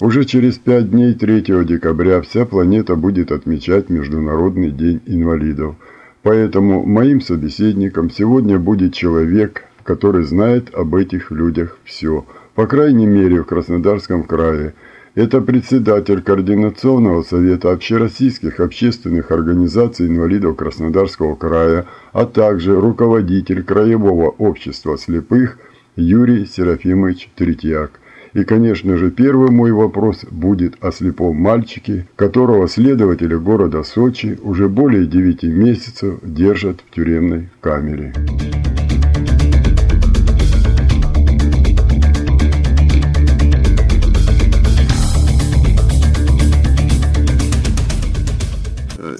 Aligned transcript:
Уже 0.00 0.24
через 0.24 0.58
пять 0.58 0.90
дней 0.90 1.14
3 1.14 1.64
декабря 1.64 2.20
вся 2.20 2.46
планета 2.46 2.94
будет 2.94 3.32
отмечать 3.32 3.88
Международный 3.88 4.70
день 4.70 5.00
инвалидов. 5.06 5.74
Поэтому 6.22 6.84
моим 6.86 7.20
собеседником 7.20 8.08
сегодня 8.08 8.60
будет 8.60 8.94
человек, 8.94 9.64
который 9.82 10.22
знает 10.22 10.72
об 10.72 10.94
этих 10.94 11.32
людях 11.32 11.78
все. 11.84 12.24
По 12.54 12.68
крайней 12.68 13.06
мере 13.06 13.42
в 13.42 13.46
Краснодарском 13.46 14.22
крае– 14.22 14.74
это 15.16 15.40
председатель 15.40 16.22
Координационного 16.22 17.22
совета 17.22 17.72
общероссийских 17.72 18.60
общественных 18.60 19.32
организаций 19.32 20.06
инвалидов 20.06 20.56
Краснодарского 20.56 21.34
края, 21.34 21.86
а 22.12 22.24
также 22.24 22.80
руководитель 22.80 23.64
Краевого 23.64 24.28
общества 24.28 24.96
слепых 24.96 25.58
Юрий 25.96 26.46
Серафимович 26.46 27.30
Третьяк. 27.34 27.98
И, 28.34 28.44
конечно 28.44 28.96
же, 28.96 29.10
первый 29.10 29.50
мой 29.50 29.72
вопрос 29.72 30.24
будет 30.30 30.76
о 30.82 30.92
слепом 30.92 31.36
мальчике, 31.36 32.06
которого 32.16 32.68
следователи 32.68 33.34
города 33.34 33.82
Сочи 33.82 34.38
уже 34.42 34.68
более 34.68 35.06
9 35.06 35.44
месяцев 35.44 36.18
держат 36.22 36.80
в 36.86 36.94
тюремной 36.94 37.48
камере. 37.60 38.12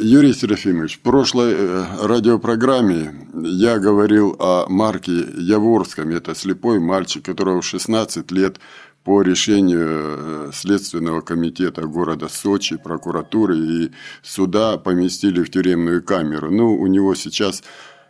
Юрий 0.00 0.32
Серафимович, 0.32 0.96
в 0.96 1.00
прошлой 1.00 1.54
э, 1.54 1.84
радиопрограмме 2.02 3.12
я 3.34 3.78
говорил 3.78 4.36
о 4.38 4.66
Марке 4.68 5.12
Яворском. 5.12 6.10
Это 6.10 6.34
слепой 6.34 6.78
мальчик, 6.78 7.24
которого 7.24 7.60
в 7.60 7.66
16 7.66 8.30
лет 8.30 8.58
по 9.08 9.22
решению 9.22 9.88
э, 9.88 10.50
Следственного 10.52 11.22
комитета 11.22 11.86
города 11.86 12.28
Сочи, 12.28 12.76
прокуратуры 12.76 13.56
и 13.56 13.90
суда 14.22 14.76
поместили 14.76 15.42
в 15.42 15.50
тюремную 15.50 16.02
камеру. 16.02 16.50
Ну, 16.50 16.76
у 16.76 16.86
него 16.86 17.14
сейчас 17.14 17.62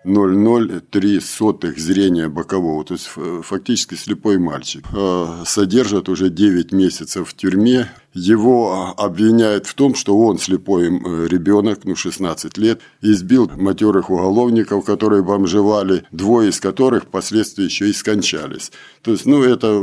0,03 0.04 1.20
сотых 1.20 1.78
зрения 1.78 2.28
бокового, 2.28 2.84
то 2.84 2.94
есть 2.94 3.06
фактически 3.44 3.94
слепой 3.94 4.38
мальчик. 4.38 4.86
Э, 4.92 5.44
содержат 5.46 6.08
уже 6.08 6.30
9 6.30 6.72
месяцев 6.72 7.28
в 7.28 7.34
тюрьме 7.34 7.88
его 8.14 8.94
обвиняют 8.96 9.66
в 9.66 9.74
том, 9.74 9.94
что 9.94 10.18
он 10.18 10.38
слепой 10.38 10.88
ребенок, 11.28 11.80
ну 11.84 11.94
16 11.94 12.56
лет, 12.58 12.80
избил 13.02 13.50
матерых 13.54 14.10
уголовников, 14.10 14.84
которые 14.84 15.22
бомжевали, 15.22 16.04
двое 16.10 16.50
из 16.50 16.60
которых 16.60 17.04
впоследствии 17.04 17.64
еще 17.64 17.88
и 17.88 17.92
скончались. 17.92 18.72
То 19.02 19.12
есть, 19.12 19.26
ну 19.26 19.42
это 19.42 19.82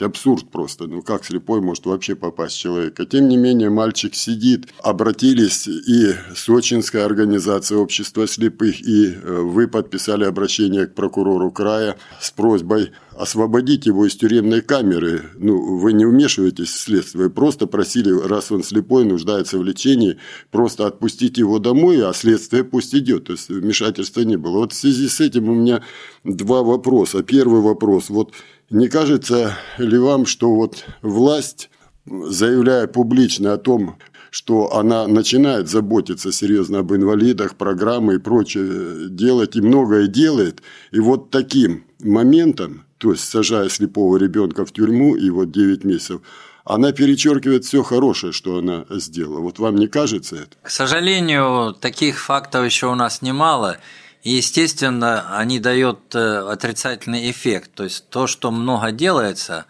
абсурд 0.00 0.50
просто, 0.50 0.86
ну 0.86 1.02
как 1.02 1.24
слепой 1.24 1.60
может 1.60 1.86
вообще 1.86 2.14
попасть 2.14 2.58
человека. 2.58 3.06
Тем 3.06 3.28
не 3.28 3.36
менее, 3.36 3.70
мальчик 3.70 4.14
сидит, 4.14 4.68
обратились 4.82 5.66
и 5.66 6.14
Сочинская 6.34 7.04
организация 7.04 7.78
общества 7.78 8.26
слепых, 8.26 8.80
и 8.80 9.12
э, 9.12 9.40
вы 9.40 9.68
подписали 9.68 10.24
обращение 10.24 10.86
к 10.86 10.94
прокурору 10.94 11.50
края 11.50 11.96
с 12.20 12.30
просьбой 12.30 12.92
освободить 13.20 13.86
его 13.86 14.06
из 14.06 14.16
тюремной 14.16 14.62
камеры. 14.62 15.30
Ну, 15.34 15.76
вы 15.76 15.92
не 15.92 16.06
вмешиваетесь 16.06 16.70
в 16.70 16.80
следствие, 16.80 17.24
вы 17.24 17.30
просто 17.30 17.66
просили, 17.66 18.10
раз 18.10 18.50
он 18.50 18.62
слепой, 18.62 19.04
нуждается 19.04 19.58
в 19.58 19.64
лечении, 19.64 20.16
просто 20.50 20.86
отпустить 20.86 21.36
его 21.36 21.58
домой, 21.58 22.02
а 22.02 22.14
следствие 22.14 22.64
пусть 22.64 22.94
идет. 22.94 23.24
То 23.24 23.32
есть 23.32 23.48
вмешательства 23.48 24.22
не 24.22 24.36
было. 24.36 24.58
Вот 24.58 24.72
в 24.72 24.76
связи 24.76 25.08
с 25.08 25.20
этим 25.20 25.48
у 25.50 25.54
меня 25.54 25.82
два 26.24 26.62
вопроса. 26.62 27.22
Первый 27.22 27.60
вопрос. 27.60 28.08
Вот 28.08 28.32
не 28.70 28.88
кажется 28.88 29.56
ли 29.76 29.98
вам, 29.98 30.24
что 30.24 30.54
вот 30.54 30.84
власть, 31.02 31.68
заявляя 32.06 32.86
публично 32.86 33.52
о 33.52 33.58
том, 33.58 33.98
что 34.30 34.76
она 34.76 35.06
начинает 35.06 35.68
заботиться 35.68 36.32
серьезно 36.32 36.80
об 36.80 36.92
инвалидах, 36.92 37.56
программы 37.56 38.14
и 38.14 38.18
прочее 38.18 39.08
делать, 39.08 39.56
и 39.56 39.60
многое 39.60 40.06
делает, 40.06 40.62
и 40.92 41.00
вот 41.00 41.30
таким 41.30 41.84
моментом 42.00 42.84
то 43.00 43.12
есть 43.12 43.28
сажая 43.28 43.70
слепого 43.70 44.18
ребенка 44.18 44.66
в 44.66 44.72
тюрьму 44.72 45.16
и 45.16 45.30
вот 45.30 45.50
9 45.50 45.84
месяцев, 45.84 46.20
она 46.64 46.92
перечеркивает 46.92 47.64
все 47.64 47.82
хорошее, 47.82 48.34
что 48.34 48.58
она 48.58 48.84
сделала. 48.90 49.40
Вот 49.40 49.58
вам 49.58 49.76
не 49.76 49.88
кажется 49.88 50.36
это? 50.36 50.50
К 50.62 50.70
сожалению, 50.70 51.72
таких 51.72 52.20
фактов 52.20 52.66
еще 52.66 52.88
у 52.88 52.94
нас 52.94 53.22
немало. 53.22 53.78
И, 54.22 54.32
естественно, 54.32 55.34
они 55.38 55.58
дают 55.58 56.14
э, 56.14 56.18
отрицательный 56.18 57.30
эффект. 57.30 57.70
То 57.74 57.84
есть 57.84 58.10
то, 58.10 58.26
что 58.26 58.50
много 58.50 58.92
делается, 58.92 59.64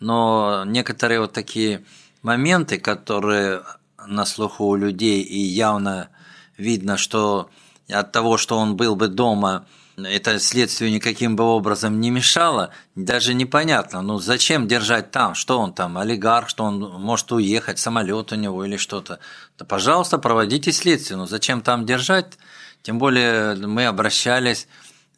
но 0.00 0.64
некоторые 0.66 1.20
вот 1.20 1.32
такие 1.32 1.84
моменты, 2.22 2.78
которые 2.78 3.62
на 4.06 4.24
слуху 4.24 4.66
у 4.66 4.76
людей, 4.76 5.22
и 5.22 5.38
явно 5.38 6.08
видно, 6.56 6.96
что 6.96 7.50
от 7.88 8.12
того, 8.12 8.36
что 8.36 8.58
он 8.58 8.76
был 8.76 8.96
бы 8.96 9.08
дома– 9.08 9.66
это 10.06 10.38
следствию 10.38 10.90
никаким 10.90 11.36
бы 11.36 11.44
образом 11.44 12.00
не 12.00 12.10
мешало, 12.10 12.70
даже 12.94 13.34
непонятно, 13.34 14.02
ну 14.02 14.18
зачем 14.18 14.66
держать 14.66 15.10
там, 15.10 15.34
что 15.34 15.58
он 15.58 15.72
там, 15.72 15.98
олигарх, 15.98 16.48
что 16.48 16.64
он 16.64 16.78
может 16.78 17.32
уехать, 17.32 17.78
самолет 17.78 18.32
у 18.32 18.36
него 18.36 18.64
или 18.64 18.76
что-то. 18.76 19.20
Да, 19.58 19.64
пожалуйста, 19.64 20.18
проводите 20.18 20.72
следствие, 20.72 21.16
но 21.16 21.26
зачем 21.26 21.60
там 21.60 21.86
держать? 21.86 22.38
Тем 22.82 22.98
более 22.98 23.54
мы 23.54 23.86
обращались, 23.86 24.66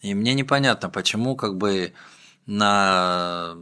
и 0.00 0.14
мне 0.14 0.34
непонятно, 0.34 0.88
почему 0.88 1.36
как 1.36 1.56
бы 1.56 1.92
на 2.46 3.54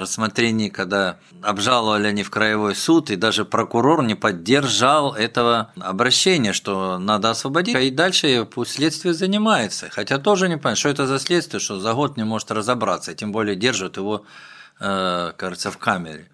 рассмотрении, 0.00 0.68
когда 0.68 1.18
обжаловали 1.42 2.06
они 2.06 2.22
в 2.22 2.30
краевой 2.30 2.74
суд, 2.74 3.10
и 3.10 3.16
даже 3.16 3.44
прокурор 3.44 4.02
не 4.02 4.14
поддержал 4.14 5.14
этого 5.14 5.72
обращения, 5.80 6.52
что 6.52 6.98
надо 6.98 7.30
освободить, 7.30 7.76
и 7.76 7.90
дальше 7.90 8.46
пусть 8.50 8.72
следствие 8.72 9.14
занимается. 9.14 9.88
Хотя 9.90 10.18
тоже 10.18 10.48
не 10.48 10.56
понимаю, 10.56 10.76
что 10.76 10.88
это 10.88 11.06
за 11.06 11.18
следствие, 11.18 11.60
что 11.60 11.80
за 11.80 11.92
год 11.92 12.16
не 12.16 12.24
может 12.24 12.50
разобраться, 12.50 13.14
тем 13.14 13.32
более 13.32 13.56
держат 13.56 13.96
его, 13.96 14.24
э, 14.80 15.32
кажется, 15.36 15.70
в 15.70 15.78
камере. 15.78 16.28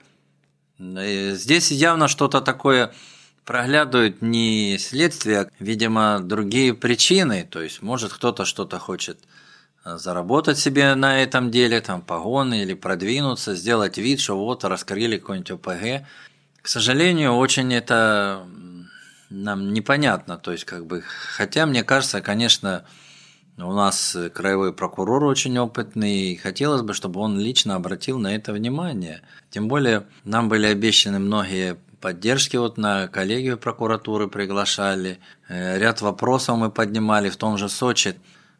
И 0.78 1.32
здесь 1.34 1.70
явно 1.72 2.06
что-то 2.06 2.40
такое 2.40 2.92
проглядывают 3.44 4.20
не 4.20 4.76
следствие, 4.78 5.40
а, 5.40 5.50
видимо, 5.58 6.20
другие 6.20 6.74
причины. 6.74 7.48
То 7.50 7.62
есть, 7.62 7.80
может, 7.80 8.12
кто-то 8.12 8.44
что-то 8.44 8.78
хочет 8.78 9.18
заработать 9.84 10.58
себе 10.58 10.94
на 10.94 11.22
этом 11.22 11.50
деле, 11.50 11.80
там, 11.80 12.02
погоны 12.02 12.62
или 12.62 12.74
продвинуться, 12.74 13.54
сделать 13.54 13.98
вид, 13.98 14.20
что 14.20 14.38
вот 14.38 14.64
раскрыли 14.64 15.16
какой-нибудь 15.18 15.50
ОПГ. 15.52 16.06
К 16.60 16.68
сожалению, 16.68 17.34
очень 17.34 17.72
это 17.72 18.46
нам 19.30 19.72
непонятно, 19.72 20.38
то 20.38 20.52
есть 20.52 20.64
как 20.64 20.86
бы, 20.86 21.02
хотя 21.02 21.66
мне 21.66 21.84
кажется, 21.84 22.20
конечно, 22.20 22.84
у 23.58 23.72
нас 23.72 24.16
краевой 24.34 24.72
прокурор 24.72 25.24
очень 25.24 25.58
опытный, 25.58 26.32
и 26.32 26.36
хотелось 26.36 26.82
бы, 26.82 26.94
чтобы 26.94 27.20
он 27.20 27.38
лично 27.38 27.74
обратил 27.74 28.18
на 28.18 28.34
это 28.34 28.52
внимание. 28.52 29.22
Тем 29.50 29.68
более, 29.68 30.06
нам 30.24 30.48
были 30.48 30.66
обещаны 30.66 31.18
многие 31.18 31.76
поддержки 32.00 32.56
вот 32.56 32.78
на 32.78 33.08
коллегию 33.08 33.58
прокуратуры 33.58 34.28
приглашали, 34.28 35.18
э, 35.48 35.78
ряд 35.78 36.00
вопросов 36.00 36.56
мы 36.56 36.70
поднимали 36.70 37.28
в 37.28 37.36
том 37.36 37.58
же 37.58 37.68
Сочи. 37.68 38.14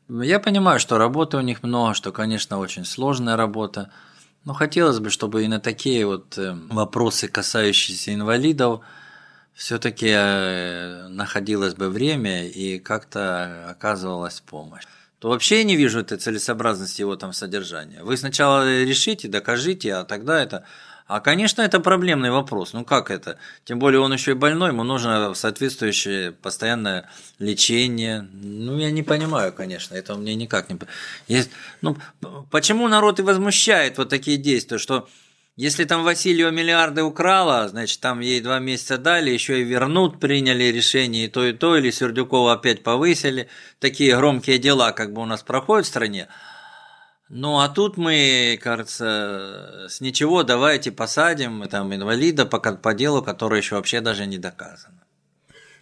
Я 0.09 0.41
понимаю, 0.41 0.81
что 0.81 0.99
работы 0.99 1.37
у 1.37 1.41
них 1.41 1.63
много, 1.63 1.95
что, 1.95 2.13
конечно, 2.13 2.59
очень 2.59 2.85
сложная 2.85 3.37
работа, 3.37 3.91
но 4.45 4.55
хотелось 4.55 5.01
бы, 5.01 5.11
чтобы 5.11 5.45
и 5.45 5.49
на 5.49 5.61
такие 5.61 6.07
вот 6.07 6.39
э, 6.39 6.55
вопросы, 6.71 7.29
касающиеся 7.29 8.15
инвалидов, 8.15 8.81
все-таки 9.53 10.09
э, 10.09 11.09
находилось 11.09 11.75
бы 11.75 11.91
время 11.91 12.47
и 12.47 12.79
как-то 12.79 13.69
оказывалась 13.71 14.41
помощь 14.41 14.85
то 15.19 15.31
вообще 15.31 15.59
я 15.59 15.65
не 15.65 15.77
вижу 15.77 16.01
этой 16.01 16.19
целесообразности 16.19 17.01
его 17.01 17.17
там 17.17 17.33
содержания. 17.33 18.03
Вы 18.03 18.17
сначала 18.17 18.83
решите, 18.85 19.29
докажите, 19.29 19.95
а 19.95 20.05
тогда 20.05 20.41
это 20.41 20.65
а, 21.09 21.21
конечно, 21.21 21.63
это 21.63 21.81
проблемный 21.81 22.31
вопрос. 22.31 22.75
Ну 22.75 22.85
как 22.85 23.11
это? 23.11 23.39
Тем 23.65 23.79
более 23.79 24.01
он 24.01 24.13
еще 24.13 24.33
и 24.33 24.35
больной, 24.35 24.69
ему 24.69 24.85
нужно 24.85 25.33
соответствующее 25.35 26.33
постоянное 26.33 27.09
лечение. 27.39 28.29
Ну, 28.33 28.79
я 28.79 28.91
не 28.91 29.03
понимаю, 29.03 29.53
конечно, 29.53 29.95
это 29.95 30.15
мне 30.15 30.35
никак 30.35 30.69
не... 30.69 30.79
Есть... 31.27 31.51
Ну, 31.81 31.97
почему 32.51 32.89
народ 32.89 33.19
и 33.21 33.23
возмущает 33.23 33.97
вот 33.97 34.11
такие 34.11 34.37
действия, 34.37 34.77
что 34.77 35.09
Если 35.59 35.87
там 35.87 36.05
Василию 36.05 36.53
миллиарды 36.53 37.03
украла, 37.03 37.67
значит, 37.69 37.99
там 37.99 38.21
ей 38.21 38.41
два 38.41 38.61
месяца 38.61 38.97
дали, 38.97 39.31
еще 39.31 39.61
и 39.61 39.65
вернут, 39.65 40.21
приняли 40.21 40.63
решение 40.71 41.25
и 41.25 41.29
то, 41.29 41.45
и 41.45 41.53
то, 41.53 41.77
или 41.77 41.91
Сердюкова 41.91 42.53
опять 42.53 42.85
повысили. 42.85 43.49
Такие 43.81 44.17
громкие 44.17 44.59
дела 44.59 44.93
как 44.93 45.13
бы 45.13 45.21
у 45.21 45.25
нас 45.25 45.43
проходят 45.43 45.85
в 45.85 45.89
стране. 45.89 46.29
Ну, 47.31 47.59
а 47.59 47.69
тут 47.69 47.99
мы, 47.99 48.59
кажется, 48.63 49.87
с 49.89 50.01
ничего 50.01 50.45
давайте 50.45 50.91
посадим 50.91 51.63
там 51.69 51.95
инвалида 51.95 52.47
по, 52.47 52.59
по 52.59 52.95
делу, 52.95 53.23
которое 53.23 53.61
еще 53.61 53.75
вообще 53.75 54.01
даже 54.01 54.27
не 54.27 54.39
доказано. 54.39 54.95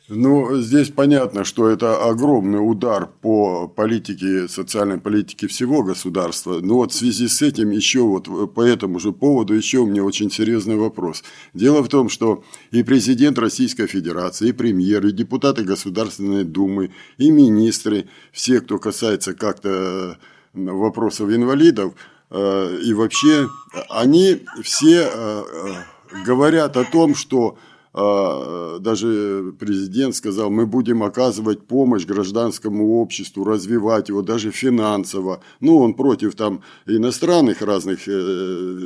Ну, 0.08 0.56
здесь 0.60 0.90
понятно, 0.90 1.42
что 1.42 1.68
это 1.68 2.04
огромный 2.04 2.58
удар 2.58 3.06
по 3.06 3.66
политике, 3.66 4.46
социальной 4.46 4.98
политике 4.98 5.48
всего 5.48 5.82
государства. 5.82 6.60
Но 6.60 6.76
вот 6.76 6.92
в 6.92 6.94
связи 6.94 7.26
с 7.26 7.42
этим 7.42 7.70
еще 7.70 8.02
вот 8.02 8.54
по 8.54 8.60
этому 8.60 9.00
же 9.00 9.10
поводу 9.10 9.54
еще 9.54 9.78
у 9.78 9.86
меня 9.86 10.04
очень 10.04 10.30
серьезный 10.30 10.76
вопрос. 10.76 11.24
Дело 11.54 11.82
в 11.82 11.88
том, 11.88 12.08
что 12.08 12.44
и 12.70 12.84
президент 12.84 13.36
Российской 13.38 13.88
Федерации, 13.88 14.50
и 14.50 14.52
премьер, 14.52 15.04
и 15.06 15.10
депутаты 15.10 15.64
Государственной 15.64 16.44
Думы, 16.44 16.92
и 17.18 17.30
министры, 17.30 18.06
все, 18.30 18.60
кто 18.60 18.78
касается 18.78 19.34
как-то 19.34 20.18
вопросов 20.56 21.30
инвалидов, 21.30 21.94
э, 22.30 22.78
и 22.82 22.94
вообще 22.94 23.48
они 23.90 24.44
все 24.62 25.02
э, 25.02 25.08
э, 25.12 26.22
говорят 26.24 26.76
о 26.76 26.84
том, 26.84 27.14
что 27.14 27.58
даже 27.96 29.54
президент 29.58 30.14
сказал, 30.14 30.50
мы 30.50 30.66
будем 30.66 31.02
оказывать 31.02 31.66
помощь 31.66 32.04
гражданскому 32.04 33.00
обществу, 33.00 33.42
развивать 33.42 34.10
его 34.10 34.20
даже 34.20 34.50
финансово. 34.50 35.40
Ну, 35.60 35.78
он 35.78 35.94
против 35.94 36.34
там 36.34 36.62
иностранных 36.86 37.62
разных 37.62 38.06
э, 38.06 38.12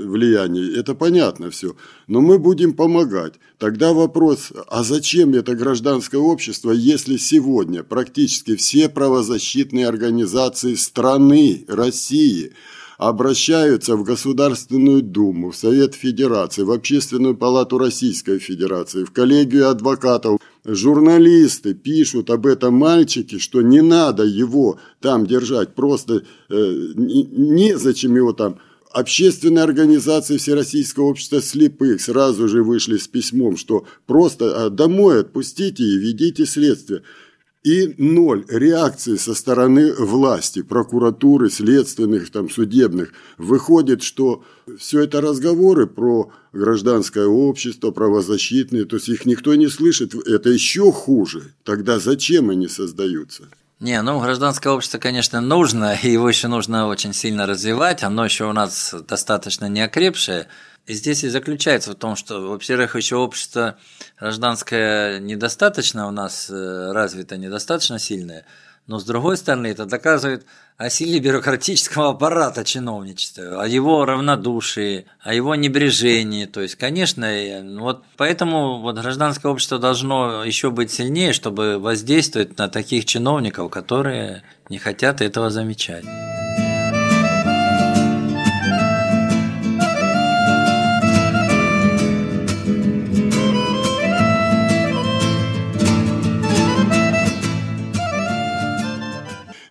влияний, 0.07 0.79
это 0.79 0.95
понятно 0.95 1.51
все. 1.51 1.75
Но 2.07 2.21
мы 2.21 2.39
будем 2.39 2.73
помогать. 2.73 3.35
Тогда 3.59 3.93
вопрос, 3.93 4.53
а 4.69 4.85
зачем 4.85 5.35
это 5.35 5.57
гражданское 5.57 6.19
общество, 6.19 6.71
если 6.71 7.17
сегодня 7.17 7.83
практически 7.83 8.55
все 8.55 8.89
правозащитные 8.89 9.89
организации 9.89 10.75
страны, 10.75 11.65
России– 11.67 12.53
обращаются 13.01 13.97
в 13.97 14.05
Государственную 14.05 15.01
Думу, 15.01 15.53
в 15.53 15.57
Совет 15.57 15.95
Федерации, 15.95 16.65
в 16.65 16.71
Общественную 16.71 17.35
палату 17.35 17.79
Российской 17.79 18.39
Федерации, 18.39 19.05
в 19.05 19.11
коллегию 19.11 19.71
адвокатов. 19.71 20.39
Журналисты 20.67 21.73
пишут 21.73 22.29
об 22.29 22.45
этом 22.45 22.75
мальчике, 22.75 23.39
что 23.39 23.63
не 23.63 23.81
надо 23.81 24.25
его 24.25 24.79
там 25.01 25.27
держать, 25.27 25.75
просто 25.75 26.25
э, 26.51 26.55
незачем 26.95 28.15
его 28.15 28.35
там 28.35 28.59
Общественные 28.93 29.63
организации 29.63 30.37
Всероссийского 30.37 31.05
общества 31.05 31.41
слепых 31.41 32.01
сразу 32.01 32.49
же 32.49 32.65
вышли 32.65 32.97
с 32.97 33.07
письмом, 33.07 33.57
что 33.57 33.87
просто 34.07 34.67
а, 34.67 34.69
домой 34.69 35.21
отпустите 35.21 35.85
и 35.85 35.97
ведите 35.97 36.45
следствие 36.45 37.03
и 37.63 37.95
ноль 37.99 38.45
реакции 38.49 39.17
со 39.17 39.35
стороны 39.35 39.93
власти, 39.95 40.63
прокуратуры, 40.63 41.51
следственных, 41.51 42.31
там, 42.31 42.49
судебных. 42.49 43.13
Выходит, 43.37 44.03
что 44.03 44.45
все 44.79 45.03
это 45.03 45.21
разговоры 45.21 45.87
про 45.87 46.33
гражданское 46.53 47.27
общество, 47.27 47.91
правозащитные, 47.91 48.87
то 48.87 48.97
есть 48.97 49.09
их 49.09 49.27
никто 49.27 49.55
не 49.55 49.69
слышит, 49.69 50.15
это 50.15 50.49
еще 50.49 50.91
хуже. 50.91 51.53
Тогда 51.65 51.99
зачем 51.99 52.51
они 52.51 52.67
создаются? 52.67 53.49
Не, 53.79 54.03
ну 54.03 54.21
гражданское 54.21 54.71
общество, 54.71 54.99
конечно, 54.99 55.41
нужно, 55.41 55.95
и 55.95 56.11
его 56.11 56.29
еще 56.29 56.49
нужно 56.49 56.87
очень 56.87 57.15
сильно 57.15 57.47
развивать, 57.47 58.03
оно 58.03 58.27
еще 58.27 58.45
у 58.45 58.53
нас 58.53 58.95
достаточно 59.09 59.71
неокрепшее, 59.71 60.49
и 60.87 60.95
здесь 60.95 61.25
и 61.25 61.29
заключается 61.29 61.93
в 61.93 61.95
том, 61.95 62.17
что, 62.17 62.41
во-первых, 62.49 62.97
еще 62.97 63.17
общество 63.17 63.79
гражданское 64.19 65.21
недостаточно 65.21 66.09
у 66.09 66.11
нас 66.11 66.51
э, 66.51 66.93
развито, 66.93 67.37
недостаточно 67.37 67.99
сильное, 67.99 68.45
но 68.87 68.99
с 68.99 69.05
другой 69.05 69.37
стороны, 69.37 69.69
это 69.69 69.87
доказывает 69.87 70.45
о 70.77 70.91
силе 70.91 71.21
бюрократического 71.21 72.09
аппарата 72.09 72.65
чиновничества, 72.65 73.63
о 73.63 73.69
его 73.69 74.05
равнодушии, 74.05 75.07
о 75.21 75.33
его 75.35 75.55
небрежении. 75.55 76.47
То 76.47 76.61
есть, 76.63 76.75
конечно, 76.75 77.29
вот 77.79 78.03
поэтому 78.17 78.81
вот 78.81 78.99
гражданское 78.99 79.47
общество 79.47 79.79
должно 79.79 80.43
еще 80.43 80.71
быть 80.71 80.91
сильнее, 80.91 81.33
чтобы 81.35 81.79
воздействовать 81.79 82.59
на 82.59 82.69
таких 82.69 83.05
чиновников, 83.05 83.71
которые 83.71 84.43
не 84.69 84.79
хотят 84.79 85.21
этого 85.21 85.51
замечать. 85.51 86.05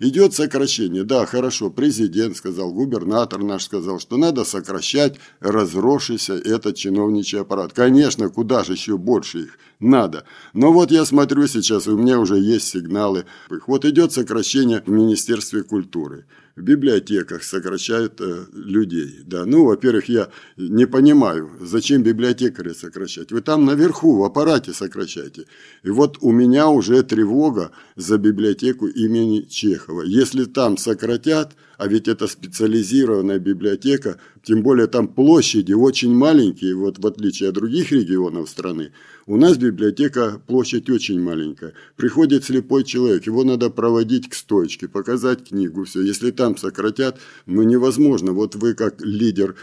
Идет 0.10 0.34
сокращение. 0.34 1.04
Да, 1.04 1.28
хорошо, 1.28 1.70
президент 1.70 2.36
сказал, 2.36 2.74
губернатор 2.74 3.44
наш 3.44 3.66
сказал, 3.66 4.00
что 4.00 4.18
надо 4.18 4.44
сокращать 4.44 5.18
разросшийся 5.40 6.34
этот 6.34 6.78
чиновничий 6.78 7.40
аппарат. 7.40 7.74
Конечно, 7.74 8.30
куда 8.30 8.64
же 8.64 8.74
еще 8.74 8.98
больше 8.98 9.42
их 9.42 9.60
надо. 9.80 10.24
Но 10.54 10.74
вот 10.74 10.90
я 10.90 11.06
смотрю 11.06 11.46
сейчас, 11.46 11.86
у 11.86 11.96
меня 11.96 12.20
уже 12.20 12.40
есть 12.40 12.70
сигналы. 12.70 13.26
Вот 13.68 13.86
идет 13.86 14.12
сокращение 14.12 14.82
в 14.84 14.90
Министерстве 14.90 15.62
культуры 15.62 16.26
в 16.60 16.62
библиотеках 16.62 17.44
сокращают 17.44 18.20
э, 18.20 18.46
людей. 18.52 19.22
Да. 19.26 19.46
Ну, 19.46 19.66
во-первых, 19.66 20.10
я 20.10 20.30
не 20.58 20.86
понимаю, 20.86 21.50
зачем 21.62 22.04
библиотекаря 22.04 22.74
сокращать. 22.74 23.32
Вы 23.32 23.42
там 23.42 23.66
наверху 23.66 24.18
в 24.18 24.24
аппарате 24.26 24.74
сокращаете. 24.74 25.46
И 25.84 25.90
вот 25.90 26.18
у 26.20 26.32
меня 26.32 26.68
уже 26.68 27.02
тревога 27.04 27.72
за 27.96 28.18
библиотеку 28.18 28.88
имени 28.88 29.48
Чехова. 29.50 30.02
Если 30.02 30.44
там 30.44 30.78
сократят, 30.78 31.56
а 31.78 31.88
ведь 31.88 32.10
это 32.10 32.28
специализированная 32.28 33.40
библиотека, 33.40 34.20
тем 34.44 34.62
более 34.62 34.88
там 34.88 35.08
площади 35.08 35.72
очень 35.72 36.14
маленькие, 36.14 36.76
вот 36.76 37.00
в 37.00 37.08
отличие 37.08 37.50
от 37.50 37.56
других 37.56 37.94
регионов 37.94 38.50
страны, 38.50 38.92
у 39.30 39.38
нас 39.38 39.58
библиотека, 39.58 40.42
площадь 40.48 40.90
очень 40.90 41.22
маленькая. 41.22 41.74
Приходит 41.96 42.46
слепой 42.46 42.84
человек, 42.84 43.28
его 43.28 43.44
надо 43.44 43.70
проводить 43.70 44.28
к 44.28 44.34
стоечке, 44.34 44.88
показать 44.88 45.50
книгу, 45.50 45.84
все. 45.84 46.02
Если 46.02 46.32
там 46.32 46.58
сократят, 46.58 47.20
ну 47.46 47.62
невозможно. 47.62 48.32
Вот 48.32 48.56
вы 48.56 48.74
как 48.74 49.02
лидер 49.02 49.56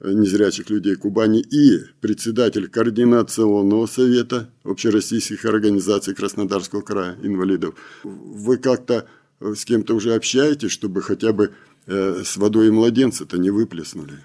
э, 0.00 0.12
незрячих 0.12 0.70
людей 0.70 0.96
Кубани 0.96 1.40
и 1.40 1.84
председатель 2.00 2.68
Координационного 2.68 3.86
совета 3.86 4.50
общероссийских 4.64 5.44
организаций 5.44 6.16
Краснодарского 6.16 6.80
края 6.80 7.16
инвалидов. 7.22 7.76
Вы 8.02 8.56
как-то 8.56 9.06
э, 9.38 9.54
с 9.54 9.64
кем-то 9.64 9.94
уже 9.94 10.14
общаетесь, 10.14 10.72
чтобы 10.72 11.00
хотя 11.00 11.32
бы 11.32 11.52
э, 11.86 12.22
с 12.24 12.36
водой 12.36 12.66
и 12.66 12.70
младенца-то 12.72 13.38
не 13.38 13.50
выплеснули? 13.50 14.18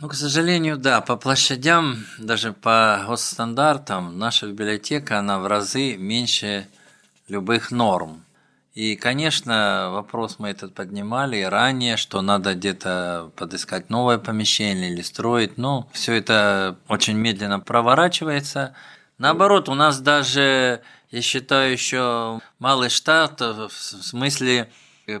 Ну, 0.00 0.08
к 0.08 0.14
сожалению, 0.14 0.76
да, 0.76 1.00
по 1.00 1.16
площадям, 1.16 2.06
даже 2.20 2.52
по 2.52 3.02
госстандартам, 3.08 4.16
наша 4.16 4.46
библиотека, 4.46 5.18
она 5.18 5.40
в 5.40 5.48
разы 5.48 5.96
меньше 5.96 6.68
любых 7.26 7.72
норм. 7.72 8.22
И, 8.74 8.94
конечно, 8.94 9.88
вопрос 9.90 10.36
мы 10.38 10.50
этот 10.50 10.72
поднимали 10.72 11.42
ранее, 11.42 11.96
что 11.96 12.22
надо 12.22 12.54
где-то 12.54 13.32
подыскать 13.34 13.90
новое 13.90 14.18
помещение 14.18 14.92
или 14.92 15.02
строить. 15.02 15.58
Но 15.58 15.88
все 15.92 16.12
это 16.12 16.78
очень 16.86 17.16
медленно 17.16 17.58
проворачивается. 17.58 18.76
Наоборот, 19.18 19.68
у 19.68 19.74
нас 19.74 19.98
даже, 19.98 20.80
я 21.10 21.22
считаю, 21.22 21.72
еще 21.72 22.40
малый 22.60 22.88
штат 22.88 23.40
в 23.40 23.70
смысле 23.72 24.70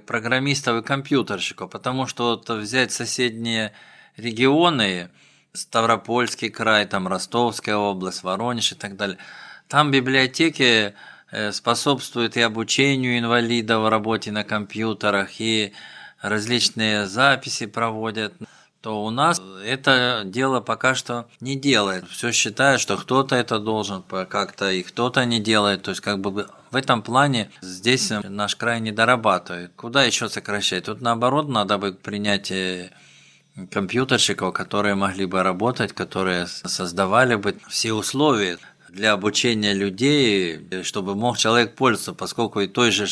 программистов 0.06 0.84
и 0.84 0.86
компьютерщиков, 0.86 1.68
потому 1.68 2.06
что 2.06 2.36
вот 2.36 2.48
взять 2.48 2.92
соседние 2.92 3.72
регионы, 4.18 5.10
Ставропольский 5.52 6.50
край, 6.50 6.86
там 6.86 7.08
Ростовская 7.08 7.76
область, 7.76 8.22
Воронеж 8.22 8.72
и 8.72 8.74
так 8.74 8.96
далее, 8.96 9.18
там 9.68 9.90
библиотеки 9.90 10.94
э, 11.30 11.52
способствуют 11.52 12.36
и 12.36 12.40
обучению 12.40 13.18
инвалидов 13.18 13.88
работе 13.88 14.30
на 14.32 14.44
компьютерах, 14.44 15.40
и 15.40 15.72
различные 16.20 17.06
записи 17.06 17.66
проводят, 17.66 18.34
то 18.80 19.04
у 19.04 19.10
нас 19.10 19.40
это 19.64 20.22
дело 20.24 20.60
пока 20.60 20.94
что 20.94 21.26
не 21.40 21.56
делает. 21.56 22.08
Все 22.08 22.30
считает, 22.32 22.80
что 22.80 22.96
кто-то 22.96 23.34
это 23.34 23.58
должен 23.58 24.02
как-то, 24.02 24.70
и 24.70 24.82
кто-то 24.82 25.24
не 25.24 25.40
делает. 25.40 25.82
То 25.82 25.90
есть, 25.90 26.00
как 26.00 26.20
бы 26.20 26.48
в 26.70 26.76
этом 26.76 27.02
плане 27.02 27.50
здесь 27.60 28.10
наш 28.10 28.54
край 28.54 28.80
не 28.80 28.92
дорабатывает. 28.92 29.72
Куда 29.76 30.04
еще 30.04 30.28
сокращать? 30.28 30.84
Тут 30.84 31.00
наоборот 31.00 31.48
надо 31.48 31.78
бы 31.78 31.92
принять 31.92 32.50
э, 32.52 32.90
компьютерщиков, 33.66 34.54
которые 34.54 34.94
могли 34.94 35.26
бы 35.26 35.42
работать, 35.42 35.92
которые 35.92 36.46
создавали 36.46 37.34
бы 37.34 37.56
все 37.68 37.92
условия 37.92 38.58
для 38.88 39.12
обучения 39.12 39.74
людей, 39.74 40.60
чтобы 40.82 41.14
мог 41.14 41.36
человек 41.38 41.74
пользоваться, 41.74 42.14
поскольку 42.14 42.60
и 42.60 42.66
той 42.66 42.90
же 42.90 43.06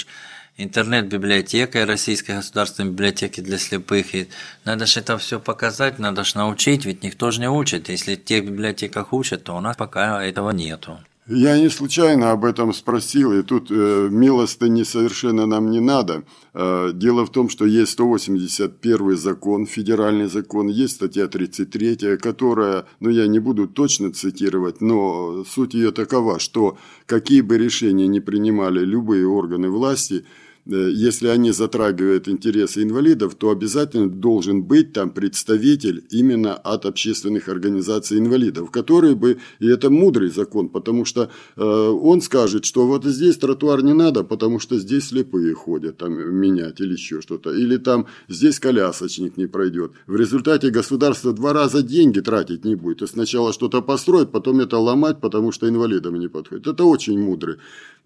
интернет-библиотекой 0.56 1.84
Российской 1.84 2.32
государственной 2.32 2.90
библиотеки 2.90 3.40
для 3.40 3.58
слепых. 3.58 4.14
И 4.14 4.28
надо 4.64 4.86
же 4.86 5.00
это 5.00 5.18
все 5.18 5.38
показать, 5.38 5.98
надо 5.98 6.24
же 6.24 6.36
научить, 6.36 6.86
ведь 6.86 7.02
никто 7.02 7.30
же 7.30 7.40
не 7.40 7.50
учит. 7.50 7.88
Если 7.88 8.14
в 8.14 8.24
тех 8.24 8.44
библиотеках 8.44 9.12
учат, 9.12 9.44
то 9.44 9.56
у 9.56 9.60
нас 9.60 9.76
пока 9.76 10.24
этого 10.24 10.50
нету. 10.50 10.98
Я 11.28 11.58
не 11.58 11.70
случайно 11.70 12.30
об 12.30 12.44
этом 12.44 12.72
спросил, 12.72 13.32
и 13.32 13.42
тут 13.42 13.68
э, 13.68 14.08
милостыни 14.08 14.84
совершенно 14.84 15.44
нам 15.44 15.72
не 15.72 15.80
надо. 15.80 16.22
Э, 16.54 16.92
дело 16.94 17.26
в 17.26 17.30
том, 17.30 17.48
что 17.48 17.66
есть 17.66 17.92
181 17.92 19.16
закон, 19.16 19.66
федеральный 19.66 20.26
закон, 20.26 20.68
есть 20.68 20.94
статья 20.94 21.26
33, 21.26 22.16
которая, 22.18 22.84
ну 23.00 23.10
я 23.10 23.26
не 23.26 23.40
буду 23.40 23.66
точно 23.66 24.12
цитировать, 24.12 24.80
но 24.80 25.44
суть 25.44 25.74
ее 25.74 25.90
такова, 25.90 26.38
что 26.38 26.78
какие 27.06 27.40
бы 27.40 27.58
решения 27.58 28.06
ни 28.06 28.20
принимали 28.20 28.84
любые 28.84 29.26
органы 29.26 29.68
власти– 29.68 30.24
если 30.66 31.28
они 31.28 31.52
затрагивают 31.52 32.28
интересы 32.28 32.82
инвалидов, 32.82 33.36
то 33.36 33.50
обязательно 33.50 34.10
должен 34.10 34.64
быть 34.64 34.92
там 34.92 35.10
представитель 35.10 36.04
именно 36.10 36.54
от 36.54 36.86
общественных 36.86 37.48
организаций 37.48 38.18
инвалидов, 38.18 38.70
которые 38.70 39.14
бы, 39.14 39.38
и 39.60 39.68
это 39.68 39.90
мудрый 39.90 40.28
закон, 40.28 40.68
потому 40.68 41.04
что 41.04 41.30
э, 41.56 41.62
он 41.62 42.20
скажет, 42.20 42.64
что 42.64 42.86
вот 42.86 43.04
здесь 43.04 43.36
тротуар 43.36 43.84
не 43.84 43.92
надо, 43.92 44.24
потому 44.24 44.58
что 44.58 44.78
здесь 44.78 45.08
слепые 45.08 45.54
ходят, 45.54 45.98
там 45.98 46.12
менять 46.34 46.80
или 46.80 46.94
еще 46.94 47.20
что-то, 47.20 47.52
или 47.52 47.76
там 47.76 48.06
здесь 48.28 48.58
колясочник 48.58 49.36
не 49.36 49.46
пройдет. 49.46 49.92
В 50.06 50.16
результате 50.16 50.70
государство 50.70 51.32
два 51.32 51.52
раза 51.52 51.82
деньги 51.82 52.20
тратить 52.20 52.64
не 52.64 52.74
будет, 52.74 52.98
то 52.98 53.06
сначала 53.06 53.52
что-то 53.52 53.82
построить, 53.82 54.30
потом 54.30 54.60
это 54.60 54.78
ломать, 54.78 55.20
потому 55.20 55.52
что 55.52 55.68
инвалидам 55.68 56.18
не 56.18 56.28
подходит. 56.28 56.66
Это 56.66 56.84
очень 56.84 57.20
мудрый. 57.20 57.56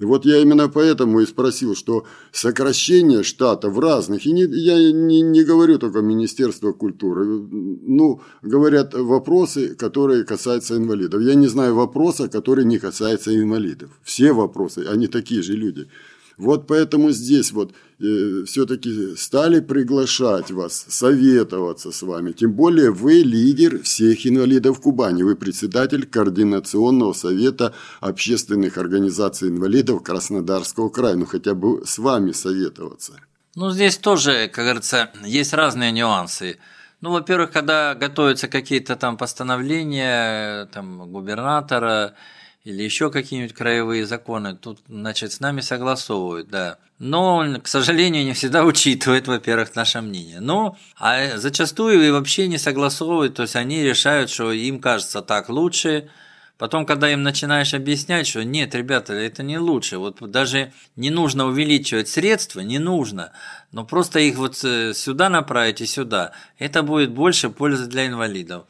Вот 0.01 0.25
я 0.25 0.39
именно 0.39 0.69
поэтому 0.69 1.21
и 1.21 1.27
спросил, 1.27 1.75
что 1.75 2.05
сокращение 2.33 3.23
штата 3.23 3.69
в 3.69 3.79
разных, 3.79 4.27
и 4.27 4.33
не, 4.33 4.43
я 4.43 4.93
не, 4.93 5.23
не 5.23 5.45
говорю 5.45 5.79
только 5.79 6.01
Министерство 6.01 6.73
культуры, 6.73 7.25
ну, 7.27 8.21
говорят 8.43 8.95
вопросы, 8.95 9.75
которые 9.75 10.25
касаются 10.25 10.77
инвалидов. 10.77 11.23
Я 11.23 11.35
не 11.35 11.49
знаю 11.49 11.75
вопроса, 11.75 12.29
который 12.29 12.65
не 12.65 12.79
касается 12.79 13.37
инвалидов. 13.37 13.91
Все 14.03 14.33
вопросы, 14.33 14.87
они 14.89 15.07
такие 15.07 15.43
же 15.43 15.53
люди. 15.53 15.89
Вот 16.41 16.67
поэтому 16.67 17.11
здесь 17.11 17.53
вот 17.53 17.73
э, 18.01 18.45
все-таки 18.47 19.15
стали 19.17 19.61
приглашать 19.61 20.51
вас, 20.51 20.87
советоваться 20.89 21.93
с 21.93 22.03
вами. 22.03 22.33
Тем 22.33 22.53
более 22.53 22.91
вы 22.91 23.23
лидер 23.23 23.83
всех 23.83 24.27
инвалидов 24.27 24.81
Кубани. 24.81 25.23
Вы 25.23 25.37
председатель 25.37 26.07
Координационного 26.07 27.13
совета 27.13 27.75
общественных 28.01 28.79
организаций 28.79 29.51
инвалидов 29.51 30.03
Краснодарского 30.03 30.89
края. 30.89 31.15
Ну 31.17 31.27
хотя 31.27 31.55
бы 31.55 31.83
с 31.85 31.99
вами 31.99 32.33
советоваться. 32.33 33.13
Ну 33.55 33.71
здесь 33.71 33.99
тоже, 33.99 34.49
как 34.49 34.65
говорится, 34.65 35.11
есть 35.27 35.53
разные 35.53 35.93
нюансы. 35.93 36.57
Ну, 37.03 37.13
во-первых, 37.13 37.51
когда 37.51 37.95
готовятся 37.95 38.49
какие-то 38.49 38.97
там 38.97 39.17
постановления 39.17 40.67
там, 40.67 41.11
губернатора, 41.11 42.15
или 42.65 42.83
еще 42.83 43.11
какие-нибудь 43.11 43.55
краевые 43.55 44.05
законы, 44.05 44.55
тут, 44.55 44.81
значит, 44.89 45.33
с 45.33 45.41
нами 45.41 45.61
согласовывают, 45.61 46.49
да. 46.49 46.79
Но 46.99 47.37
он, 47.37 47.61
к 47.61 47.69
сожалению, 47.69 48.25
не 48.25 48.35
всегда 48.35 48.65
учитывает, 48.67 49.27
во-первых, 49.27 49.75
наше 49.75 50.01
мнение. 50.01 50.41
Но 50.41 50.77
а 50.99 51.39
зачастую 51.39 52.07
и 52.07 52.11
вообще 52.11 52.49
не 52.49 52.59
согласовывают, 52.59 53.35
то 53.35 53.43
есть 53.43 53.57
они 53.57 53.83
решают, 53.83 54.31
что 54.31 54.53
им 54.53 54.81
кажется 54.81 55.23
так 55.23 55.49
лучше. 55.49 56.11
Потом, 56.59 56.85
когда 56.85 57.11
им 57.11 57.23
начинаешь 57.23 57.73
объяснять, 57.73 58.27
что 58.27 58.45
нет, 58.45 58.75
ребята, 58.75 59.15
это 59.15 59.43
не 59.43 59.57
лучше, 59.57 59.97
вот 59.97 60.19
даже 60.31 60.75
не 60.95 61.09
нужно 61.09 61.47
увеличивать 61.47 62.11
средства, 62.11 62.61
не 62.61 62.79
нужно, 62.79 63.33
но 63.73 63.87
просто 63.87 64.21
их 64.21 64.37
вот 64.37 64.63
э, 64.63 64.93
сюда 64.93 65.31
направить 65.31 65.81
и 65.81 65.87
сюда, 65.87 66.33
это 66.59 66.83
будет 66.83 67.13
больше 67.13 67.49
пользы 67.49 67.87
для 67.87 68.07
инвалидов. 68.07 68.67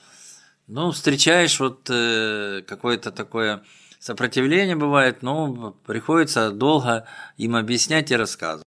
Ну, 0.69 0.93
встречаешь 0.93 1.59
вот 1.59 1.89
э, 1.91 2.63
какое-то 2.65 3.11
такое 3.11 3.65
сопротивление 4.01 4.75
бывает, 4.75 5.23
но 5.23 5.77
приходится 5.87 6.51
долго 6.51 7.07
им 7.37 7.55
объяснять 7.55 8.11
и 8.11 8.17
рассказывать. 8.17 8.65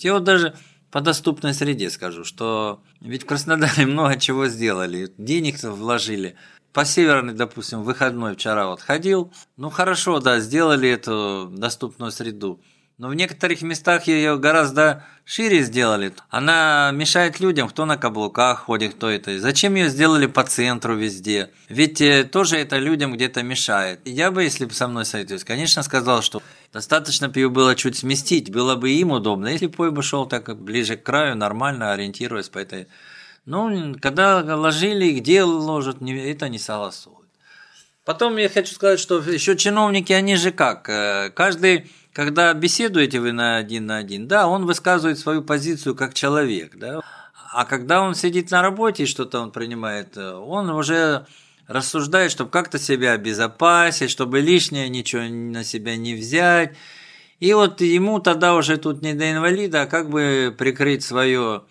Я 0.00 0.14
вот 0.14 0.24
даже 0.24 0.54
по 0.90 1.00
доступной 1.00 1.54
среде 1.54 1.90
скажу, 1.90 2.24
что 2.24 2.82
ведь 3.00 3.22
в 3.22 3.26
Краснодаре 3.26 3.86
много 3.86 4.18
чего 4.18 4.48
сделали, 4.48 5.12
денег 5.16 5.62
вложили. 5.62 6.36
По 6.72 6.84
северной, 6.84 7.32
допустим, 7.32 7.82
выходной 7.82 8.34
вчера 8.34 8.66
вот 8.66 8.82
ходил, 8.82 9.32
ну 9.56 9.70
хорошо, 9.70 10.20
да, 10.20 10.40
сделали 10.40 10.90
эту 10.90 11.48
доступную 11.50 12.10
среду. 12.10 12.60
Но 12.98 13.08
в 13.08 13.14
некоторых 13.14 13.60
местах 13.60 14.06
ее 14.06 14.38
гораздо 14.38 15.04
шире 15.26 15.62
сделали. 15.62 16.14
Она 16.30 16.90
мешает 16.94 17.40
людям, 17.40 17.68
кто 17.68 17.84
на 17.84 17.98
каблуках 17.98 18.60
ходит, 18.60 18.94
кто 18.94 19.10
это. 19.10 19.38
Зачем 19.38 19.74
ее 19.74 19.90
сделали 19.90 20.24
по 20.24 20.44
центру 20.44 20.96
везде? 20.96 21.50
Ведь 21.68 22.00
э, 22.00 22.24
тоже 22.24 22.56
это 22.56 22.78
людям 22.78 23.12
где-то 23.12 23.42
мешает. 23.42 24.00
Я 24.06 24.30
бы, 24.30 24.44
если 24.44 24.64
бы 24.64 24.72
со 24.72 24.88
мной 24.88 25.04
советовались, 25.04 25.44
конечно, 25.44 25.82
сказал, 25.82 26.22
что 26.22 26.42
достаточно 26.72 27.28
бы 27.28 27.38
ее 27.38 27.50
было 27.50 27.74
чуть 27.74 27.98
сместить, 27.98 28.50
было 28.50 28.76
бы 28.76 28.90
им 28.90 29.10
удобно. 29.10 29.48
Если 29.48 29.66
пой 29.66 29.90
бы 29.90 30.02
шел 30.02 30.24
так 30.24 30.58
ближе 30.58 30.96
к 30.96 31.02
краю, 31.02 31.36
нормально 31.36 31.92
ориентируясь 31.92 32.48
по 32.48 32.58
этой... 32.58 32.88
Ну, 33.44 33.94
когда 34.00 34.38
ложили, 34.56 35.10
где 35.12 35.42
ложат, 35.42 35.98
это 36.00 36.48
не 36.48 36.58
согласуют. 36.58 37.28
Потом 38.06 38.36
я 38.36 38.48
хочу 38.48 38.72
сказать, 38.72 39.00
что 39.00 39.18
еще 39.18 39.56
чиновники, 39.56 40.12
они 40.12 40.36
же 40.36 40.50
как? 40.50 40.88
Э, 40.88 41.30
каждый 41.34 41.90
когда 42.16 42.54
беседуете 42.54 43.20
вы 43.20 43.32
на 43.32 43.58
один 43.58 43.84
на 43.84 43.98
один, 43.98 44.26
да, 44.26 44.48
он 44.48 44.64
высказывает 44.64 45.18
свою 45.18 45.42
позицию 45.42 45.94
как 45.94 46.14
человек, 46.14 46.74
да, 46.78 47.02
а 47.52 47.66
когда 47.66 48.00
он 48.00 48.14
сидит 48.14 48.50
на 48.50 48.62
работе 48.62 49.02
и 49.02 49.06
что-то 49.06 49.38
он 49.38 49.50
принимает, 49.50 50.16
он 50.16 50.70
уже 50.70 51.26
рассуждает, 51.66 52.30
чтобы 52.30 52.48
как-то 52.48 52.78
себя 52.78 53.12
обезопасить, 53.12 54.10
чтобы 54.10 54.40
лишнее 54.40 54.88
ничего 54.88 55.24
на 55.24 55.62
себя 55.62 55.96
не 55.96 56.14
взять. 56.14 56.74
И 57.38 57.52
вот 57.52 57.82
ему 57.82 58.18
тогда 58.20 58.54
уже 58.54 58.78
тут 58.78 59.02
не 59.02 59.12
до 59.12 59.30
инвалида, 59.30 59.82
а 59.82 59.86
как 59.86 60.08
бы 60.08 60.54
прикрыть 60.56 61.04
свое 61.04 61.64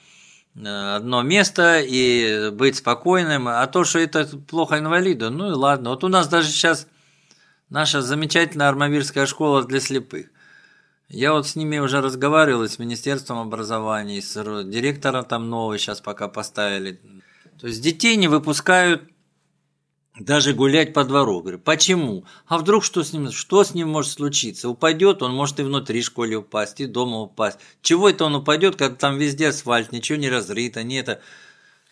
э, 0.55 0.95
одно 0.95 1.23
место 1.23 1.81
и 1.81 2.51
быть 2.51 2.75
спокойным. 2.75 3.47
А 3.47 3.65
то, 3.65 3.83
что 3.83 3.97
это 3.97 4.25
плохо 4.25 4.77
инвалиду, 4.77 5.31
ну 5.31 5.49
и 5.49 5.53
ладно. 5.53 5.89
Вот 5.89 6.03
у 6.03 6.07
нас 6.07 6.27
даже 6.27 6.49
сейчас 6.49 6.87
наша 7.71 8.03
замечательная 8.03 8.69
армавирская 8.69 9.25
школа 9.25 9.63
для 9.63 9.79
слепых. 9.79 10.27
Я 11.07 11.33
вот 11.33 11.47
с 11.47 11.55
ними 11.55 11.77
уже 11.77 12.01
разговаривал, 12.01 12.67
с 12.67 12.79
Министерством 12.79 13.37
образования, 13.39 14.21
с 14.21 14.33
директора 14.63 15.23
там 15.23 15.49
новый 15.49 15.77
сейчас 15.77 16.01
пока 16.01 16.27
поставили. 16.27 16.99
То 17.59 17.67
есть 17.67 17.81
детей 17.81 18.15
не 18.15 18.27
выпускают 18.27 19.03
даже 20.19 20.53
гулять 20.53 20.93
по 20.93 21.03
двору. 21.03 21.41
Говорю, 21.41 21.59
почему? 21.59 22.25
А 22.47 22.57
вдруг 22.57 22.83
что 22.83 23.03
с 23.03 23.13
ним, 23.13 23.31
что 23.31 23.63
с 23.63 23.73
ним 23.73 23.89
может 23.89 24.13
случиться? 24.13 24.69
Упадет, 24.69 25.21
он 25.21 25.33
может 25.33 25.59
и 25.59 25.63
внутри 25.63 26.01
школы 26.01 26.35
упасть, 26.35 26.81
и 26.81 26.85
дома 26.85 27.19
упасть. 27.19 27.59
Чего 27.81 28.09
это 28.09 28.25
он 28.25 28.35
упадет, 28.35 28.75
когда 28.75 28.95
там 28.95 29.17
везде 29.17 29.49
асфальт, 29.49 29.91
ничего 29.91 30.17
не 30.17 30.29
разрыто, 30.29 30.83
не 30.83 30.95
это. 30.95 31.21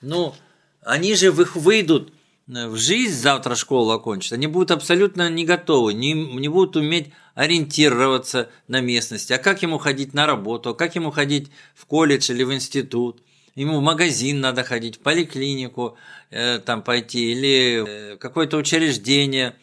Ну, 0.01 0.34
они 0.82 1.15
же 1.15 1.32
выйдут 1.32 2.13
в 2.48 2.76
жизнь 2.78 3.14
завтра 3.14 3.56
школа 3.56 3.96
окончится, 3.96 4.36
они 4.36 4.48
будут 4.48 4.72
абсолютно 4.72 5.30
не 5.30 5.46
готовы, 5.46 5.94
не, 5.94 6.14
не 6.14 6.50
будут 6.50 6.76
уметь 6.76 7.12
ориентироваться 7.36 8.50
на 8.68 8.82
местности. 8.82 9.34
А 9.34 9.38
как 9.38 9.62
ему 9.62 9.78
ходить 9.78 10.14
на 10.14 10.26
работу, 10.26 10.76
как 10.76 10.96
ему 10.96 11.12
ходить 11.12 11.50
в 11.74 11.86
колледж 11.86 12.32
или 12.32 12.44
в 12.44 12.54
институт? 12.54 13.22
Ему 13.56 13.80
в 13.80 13.84
магазин 13.84 14.40
надо 14.40 14.64
ходить, 14.64 14.98
в 14.98 15.00
поликлинику 15.00 15.96
э, 16.32 16.60
там 16.60 16.82
пойти 16.82 17.32
или 17.32 17.84
э, 17.86 18.18
какое-то 18.18 18.58
учреждение– 18.58 19.56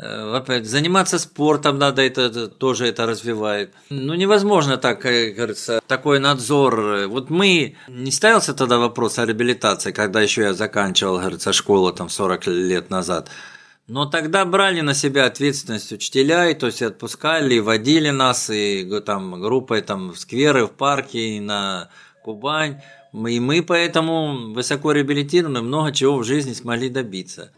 опять 0.00 0.66
заниматься 0.66 1.18
спортом 1.18 1.78
надо, 1.78 2.02
это, 2.02 2.22
это 2.22 2.48
тоже 2.48 2.86
это 2.86 3.06
развивает. 3.06 3.72
Ну, 3.90 4.14
невозможно 4.14 4.76
так, 4.76 5.00
как 5.00 5.34
говорится, 5.34 5.80
такой 5.86 6.18
надзор. 6.18 7.06
Вот 7.08 7.28
мы, 7.28 7.76
не 7.88 8.10
ставился 8.10 8.54
тогда 8.54 8.78
вопрос 8.78 9.18
о 9.18 9.26
реабилитации, 9.26 9.92
когда 9.92 10.22
еще 10.22 10.42
я 10.42 10.54
заканчивал, 10.54 11.18
говорится, 11.18 11.52
школу 11.52 11.92
там 11.92 12.08
40 12.08 12.46
лет 12.46 12.90
назад. 12.90 13.28
Но 13.88 14.06
тогда 14.06 14.44
брали 14.44 14.82
на 14.82 14.94
себя 14.94 15.26
ответственность 15.26 15.92
учителя, 15.92 16.48
и 16.48 16.54
то 16.54 16.66
есть 16.66 16.80
отпускали, 16.80 17.56
и 17.56 17.60
водили 17.60 18.10
нас, 18.10 18.48
и 18.48 18.88
там 19.04 19.40
группой 19.40 19.82
там 19.82 20.12
в 20.12 20.18
скверы, 20.18 20.66
в 20.66 20.70
парки, 20.70 21.16
и 21.16 21.40
на 21.40 21.90
Кубань. 22.22 22.80
И 23.12 23.40
мы 23.40 23.62
поэтому 23.62 24.52
высоко 24.52 24.92
реабилитированы, 24.92 25.60
много 25.60 25.90
чего 25.92 26.18
в 26.18 26.24
жизни 26.24 26.52
смогли 26.52 26.88
добиться. 26.88 27.50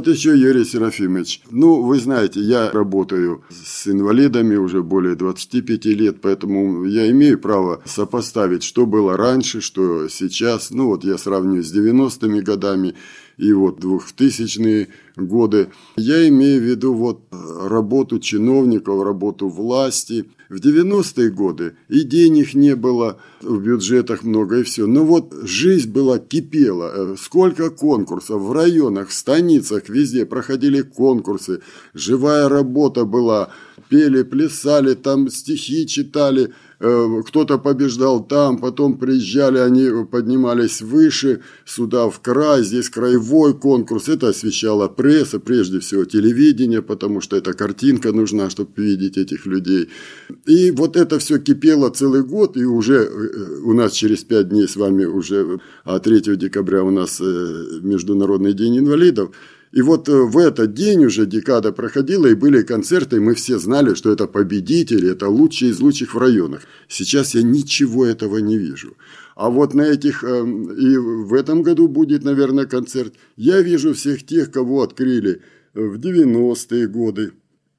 Вот 0.00 0.08
еще, 0.08 0.34
Юрий 0.34 0.64
Серафимович, 0.64 1.42
ну, 1.50 1.82
вы 1.82 2.00
знаете, 2.00 2.40
я 2.40 2.70
работаю 2.70 3.44
с 3.50 3.86
инвалидами 3.86 4.56
уже 4.56 4.82
более 4.82 5.14
25 5.14 5.84
лет, 5.84 6.22
поэтому 6.22 6.86
я 6.86 7.10
имею 7.10 7.38
право 7.38 7.82
сопоставить, 7.84 8.62
что 8.62 8.86
было 8.86 9.18
раньше, 9.18 9.60
что 9.60 10.08
сейчас. 10.08 10.70
Ну, 10.70 10.86
вот 10.86 11.04
я 11.04 11.18
сравню 11.18 11.62
с 11.62 11.74
90-ми 11.74 12.40
годами 12.40 12.94
и 13.40 13.52
вот 13.54 13.80
2000-е 13.80 14.88
годы. 15.16 15.68
Я 15.96 16.28
имею 16.28 16.60
в 16.60 16.64
виду 16.64 16.94
вот 16.94 17.22
работу 17.30 18.18
чиновников, 18.18 19.02
работу 19.02 19.48
власти. 19.48 20.26
В 20.50 20.56
90-е 20.56 21.30
годы 21.30 21.74
и 21.88 22.02
денег 22.02 22.54
не 22.54 22.74
было, 22.74 23.18
в 23.40 23.60
бюджетах 23.60 24.24
много 24.24 24.58
и 24.58 24.62
все. 24.64 24.88
Но 24.88 25.04
вот 25.04 25.32
жизнь 25.44 25.88
была, 25.92 26.18
кипела. 26.18 26.92
Э, 26.92 27.16
сколько 27.16 27.70
конкурсов 27.70 28.42
в 28.42 28.50
районах, 28.50 29.10
в 29.10 29.12
станицах, 29.12 29.88
везде 29.88 30.26
проходили 30.26 30.82
конкурсы. 30.82 31.60
Живая 31.94 32.48
работа 32.48 33.04
была. 33.04 33.50
Пели, 33.90 34.22
плясали, 34.22 34.94
там 34.94 35.28
стихи 35.28 35.86
читали– 35.86 36.54
Э, 36.82 37.22
кто-то 37.26 37.58
побеждал 37.58 38.24
там, 38.24 38.56
потом 38.56 38.96
приезжали, 38.96 39.58
они 39.58 40.06
поднимались 40.06 40.80
выше, 40.80 41.40
сюда 41.66 42.08
в 42.08 42.20
край, 42.20 42.64
здесь 42.64 42.88
краевой 42.88 43.52
конкурс. 43.52 44.08
Это 44.08 44.28
освещала 44.28 44.88
пресса, 44.88 45.38
прежде 45.40 45.80
всего 45.80 46.06
телевидение, 46.06 46.80
потому 46.80 47.20
что 47.20 47.36
эта 47.36 47.52
картинка 47.52 48.12
нужна, 48.12 48.48
чтобы 48.48 48.70
видеть 48.76 49.18
этих 49.18 49.44
людей. 49.44 49.90
И 50.46 50.70
вот 50.70 50.96
это 50.96 51.18
все 51.18 51.38
кипело 51.38 51.90
целый 51.90 52.22
год, 52.22 52.56
и 52.56 52.64
уже 52.64 52.94
э, 52.94 53.60
у 53.62 53.74
нас 53.74 53.92
через 53.92 54.24
пять 54.24 54.48
дней 54.48 54.66
с 54.66 54.76
вами 54.76 55.04
уже, 55.04 55.60
а 55.84 55.98
3 55.98 56.36
декабря 56.36 56.82
у 56.82 56.90
нас 56.90 57.20
э, 57.20 57.80
Международный 57.82 58.54
день 58.54 58.78
инвалидов– 58.78 59.32
и 59.72 59.82
вот 59.82 60.08
э, 60.08 60.12
в 60.12 60.36
этот 60.38 60.74
день 60.74 61.04
уже 61.04 61.26
декада 61.26 61.72
проходила, 61.72 62.26
и 62.26 62.34
были 62.34 62.62
концерты, 62.62 63.16
и 63.16 63.20
мы 63.20 63.34
все 63.34 63.58
знали, 63.58 63.94
что 63.94 64.10
это 64.10 64.26
победители, 64.26 65.12
это 65.12 65.28
лучшие 65.28 65.70
из 65.70 65.80
лучших 65.80 66.14
в 66.14 66.18
районах. 66.18 66.62
Сейчас 66.88 67.34
я 67.34 67.42
ничего 67.42 68.04
этого 68.04 68.38
не 68.38 68.58
вижу. 68.58 68.96
А 69.36 69.48
вот 69.48 69.74
на 69.74 69.82
этих, 69.82 70.24
э, 70.24 70.40
и 70.40 70.96
в 70.96 71.34
этом 71.34 71.62
году 71.62 71.86
будет, 71.86 72.24
наверное, 72.24 72.66
концерт. 72.66 73.14
Я 73.36 73.62
вижу 73.62 73.94
всех 73.94 74.26
тех, 74.26 74.50
кого 74.50 74.82
открыли 74.82 75.40
в 75.74 76.00
90-е 76.00 76.88
годы, 76.88 77.32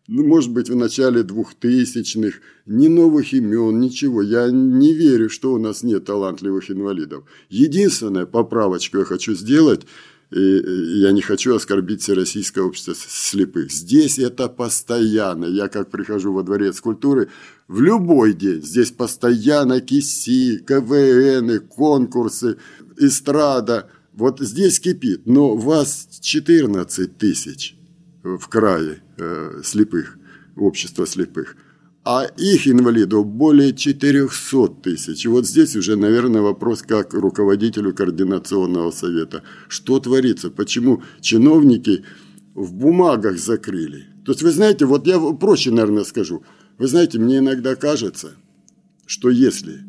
ну, 0.07 0.25
может 0.25 0.51
быть, 0.51 0.69
в 0.69 0.75
начале 0.75 1.21
2000-х, 1.21 2.39
ни 2.65 2.87
новых 2.87 3.33
имен, 3.33 3.79
ничего. 3.79 4.21
Я 4.21 4.49
не 4.49 4.93
верю, 4.93 5.29
что 5.29 5.53
у 5.53 5.57
нас 5.57 5.83
нет 5.83 6.05
талантливых 6.05 6.71
инвалидов. 6.71 7.25
Единственное, 7.49 8.25
поправочку 8.25 8.99
я 8.99 9.03
хочу 9.03 9.35
сделать– 9.35 9.81
и 10.31 10.99
я 11.01 11.11
не 11.11 11.21
хочу 11.21 11.55
оскорбить 11.55 12.01
Всероссийское 12.01 12.63
общество 12.63 12.95
слепых. 12.95 13.71
Здесь 13.71 14.17
это 14.17 14.47
постоянно. 14.47 15.45
Я 15.45 15.67
как 15.67 15.91
прихожу 15.91 16.31
во 16.31 16.43
дворец 16.43 16.79
культуры, 16.79 17.29
в 17.67 17.81
любой 17.81 18.33
день 18.33 18.63
здесь 18.63 18.91
постоянно 18.91 19.81
КИСИ, 19.81 20.63
КВН, 20.65 21.67
конкурсы, 21.67 22.57
эстрада. 22.97 23.89
Вот 24.13 24.39
здесь 24.39 24.79
кипит. 24.79 25.25
Но 25.25 25.55
вас 25.55 26.07
14 26.21 27.17
тысяч 27.17 27.75
в 28.23 28.47
крае 28.47 29.03
э, 29.17 29.61
слепых, 29.63 30.17
общества 30.55 31.05
слепых– 31.05 31.55
а 32.03 32.25
их 32.25 32.67
инвалидов 32.67 33.27
более 33.27 33.73
400 33.73 34.67
тысяч. 34.81 35.25
И 35.25 35.27
вот 35.27 35.47
здесь 35.47 35.75
уже, 35.75 35.95
наверное, 35.95 36.41
вопрос 36.41 36.81
как 36.81 37.13
руководителю 37.13 37.93
координационного 37.93 38.91
совета. 38.91 39.43
Что 39.67 39.99
творится? 39.99 40.49
Почему 40.49 41.03
чиновники 41.21 42.03
в 42.55 42.73
бумагах 42.73 43.37
закрыли? 43.37 44.07
То 44.25 44.31
есть, 44.31 44.41
вы 44.41 44.51
знаете, 44.51 44.85
вот 44.85 45.05
я 45.05 45.19
проще, 45.19 45.71
наверное, 45.71 46.03
скажу. 46.03 46.43
Вы 46.77 46.87
знаете, 46.87 47.19
мне 47.19 47.37
иногда 47.37 47.75
кажется, 47.75 48.31
что 49.05 49.29
если 49.29 49.81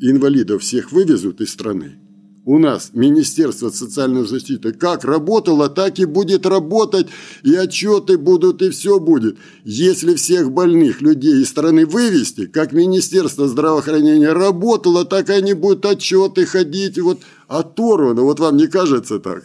инвалидов 0.00 0.62
всех 0.62 0.92
вывезут 0.92 1.40
из 1.40 1.50
страны, 1.50 1.98
у 2.46 2.60
нас 2.60 2.90
Министерство 2.94 3.70
социальной 3.70 4.24
защиты 4.24 4.72
как 4.72 5.04
работало, 5.04 5.68
так 5.68 5.98
и 5.98 6.04
будет 6.04 6.46
работать, 6.46 7.08
и 7.42 7.54
отчеты 7.56 8.16
будут, 8.16 8.62
и 8.62 8.70
все 8.70 9.00
будет. 9.00 9.36
Если 9.64 10.14
всех 10.14 10.52
больных 10.52 11.00
людей 11.00 11.42
из 11.42 11.48
страны 11.48 11.84
вывести, 11.84 12.46
как 12.46 12.72
Министерство 12.72 13.48
здравоохранения 13.48 14.32
работало, 14.32 15.04
так 15.04 15.28
они 15.30 15.54
будут 15.54 15.84
отчеты 15.86 16.46
ходить, 16.46 16.98
вот 17.00 17.20
оторвано. 17.48 18.22
Вот 18.22 18.38
вам 18.38 18.56
не 18.56 18.68
кажется 18.68 19.18
так? 19.18 19.42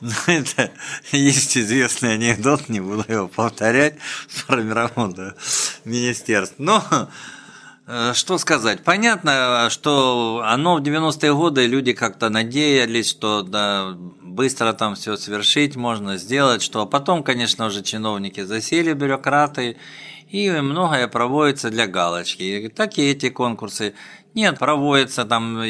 Ну, 0.00 0.10
это 0.28 0.70
есть 1.10 1.58
известный 1.58 2.14
анекдот, 2.14 2.68
не 2.68 2.78
буду 2.78 3.04
его 3.08 3.26
повторять, 3.26 3.96
про 4.46 4.62
мирового 4.62 5.34
министерства. 5.84 6.54
Но 6.62 7.08
что 8.14 8.38
сказать? 8.38 8.82
Понятно, 8.82 9.68
что 9.70 10.42
оно 10.44 10.76
в 10.76 10.82
90-е 10.82 11.34
годы 11.34 11.66
люди 11.66 11.92
как-то 11.92 12.30
надеялись, 12.30 13.08
что 13.08 13.42
да, 13.42 13.94
быстро 14.22 14.72
там 14.72 14.96
все 14.96 15.16
совершить 15.16 15.76
можно, 15.76 16.16
сделать, 16.16 16.62
что 16.62 16.84
потом, 16.84 17.22
конечно, 17.22 17.66
уже 17.66 17.82
чиновники 17.82 18.42
засели, 18.42 18.92
бюрократы, 18.92 19.76
и 20.30 20.50
многое 20.50 21.08
проводится 21.08 21.70
для 21.70 21.86
галочки. 21.86 22.72
Так 22.74 22.98
и 22.98 23.10
эти 23.10 23.30
конкурсы. 23.30 23.94
Нет, 24.34 24.58
проводятся 24.58 25.24
там 25.24 25.62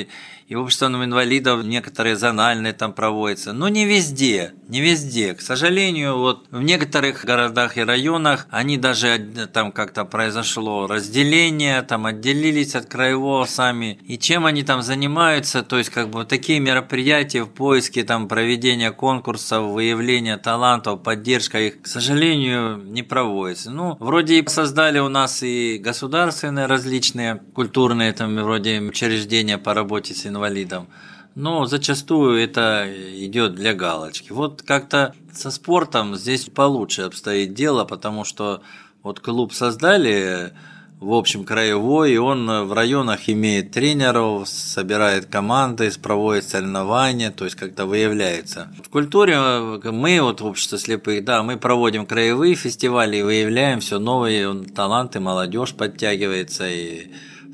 и 0.49 0.55
обществом 0.55 1.03
инвалидов 1.03 1.65
некоторые 1.65 2.17
зональные 2.17 2.73
там 2.73 2.93
проводятся, 2.93 3.53
но 3.53 3.69
не 3.69 3.85
везде, 3.85 4.53
не 4.69 4.81
везде. 4.81 5.35
К 5.35 5.41
сожалению, 5.41 6.19
вот 6.19 6.47
в 6.51 6.63
некоторых 6.63 7.25
городах 7.25 7.77
и 7.77 7.83
районах 7.83 8.47
они 8.51 8.77
даже 8.77 9.19
там 9.53 9.73
как-то 9.73 10.05
произошло 10.05 10.87
разделение, 10.87 11.83
там 11.83 12.07
отделились 12.07 12.77
от 12.77 12.87
краевого 12.87 13.45
сами. 13.45 13.99
И 14.07 14.19
чем 14.19 14.47
они 14.47 14.63
там 14.63 14.83
занимаются, 14.83 15.63
то 15.63 15.79
есть 15.79 15.91
как 15.91 16.11
бы 16.11 16.25
такие 16.25 16.61
мероприятия 16.61 17.43
в 17.43 17.49
поиске 17.49 18.05
там 18.05 18.29
проведения 18.29 18.93
конкурсов, 18.93 19.73
выявления 19.73 20.37
талантов, 20.37 21.03
поддержка 21.03 21.61
их, 21.61 21.83
к 21.83 21.87
сожалению, 21.87 22.77
не 22.77 23.03
проводится. 23.03 23.71
Ну, 23.71 23.97
вроде 23.99 24.39
и 24.39 24.43
создали 24.47 24.99
у 24.99 25.09
нас 25.09 25.43
и 25.43 25.79
государственные 25.79 26.67
различные 26.67 27.37
культурные 27.55 28.13
там 28.13 28.37
вроде 28.37 28.81
учреждения 28.81 29.59
по 29.59 29.75
работе 29.75 30.15
с 30.15 30.27
инвалидом, 30.27 30.89
но 31.35 31.67
зачастую 31.67 32.39
это 32.39 32.87
идет 32.89 33.55
для 33.55 33.75
галочки. 33.75 34.33
Вот 34.33 34.63
как-то 34.63 35.15
со 35.33 35.51
спортом 35.51 36.15
здесь 36.15 36.47
получше 36.47 37.03
обстоит 37.03 37.55
дело, 37.55 37.85
потому 37.85 38.25
что 38.25 38.63
вот 39.03 39.21
клуб 39.21 39.53
создали 39.53 40.53
в 41.01 41.13
общем 41.13 41.45
краевой, 41.45 42.13
и 42.13 42.17
он 42.17 42.47
в 42.67 42.73
районах 42.73 43.29
имеет 43.29 43.71
тренеров, 43.71 44.49
собирает 44.49 45.27
команды, 45.27 45.91
проводит 46.03 46.45
соревнования, 46.45 47.31
то 47.31 47.45
есть 47.45 47.57
как-то 47.57 47.85
выявляется. 47.85 48.73
В 48.83 48.89
культуре 48.89 49.39
мы, 49.39 50.21
вот 50.23 50.41
общество 50.41 50.79
слепых, 50.79 51.25
да, 51.25 51.43
мы 51.43 51.59
проводим 51.59 52.07
краевые 52.07 52.55
фестивали 52.55 53.19
и 53.19 53.23
выявляем 53.23 53.81
все 53.81 53.99
новые 53.99 54.65
таланты, 54.75 55.21
молодежь 55.21 55.75
подтягивается, 55.75 56.67
и 56.67 57.09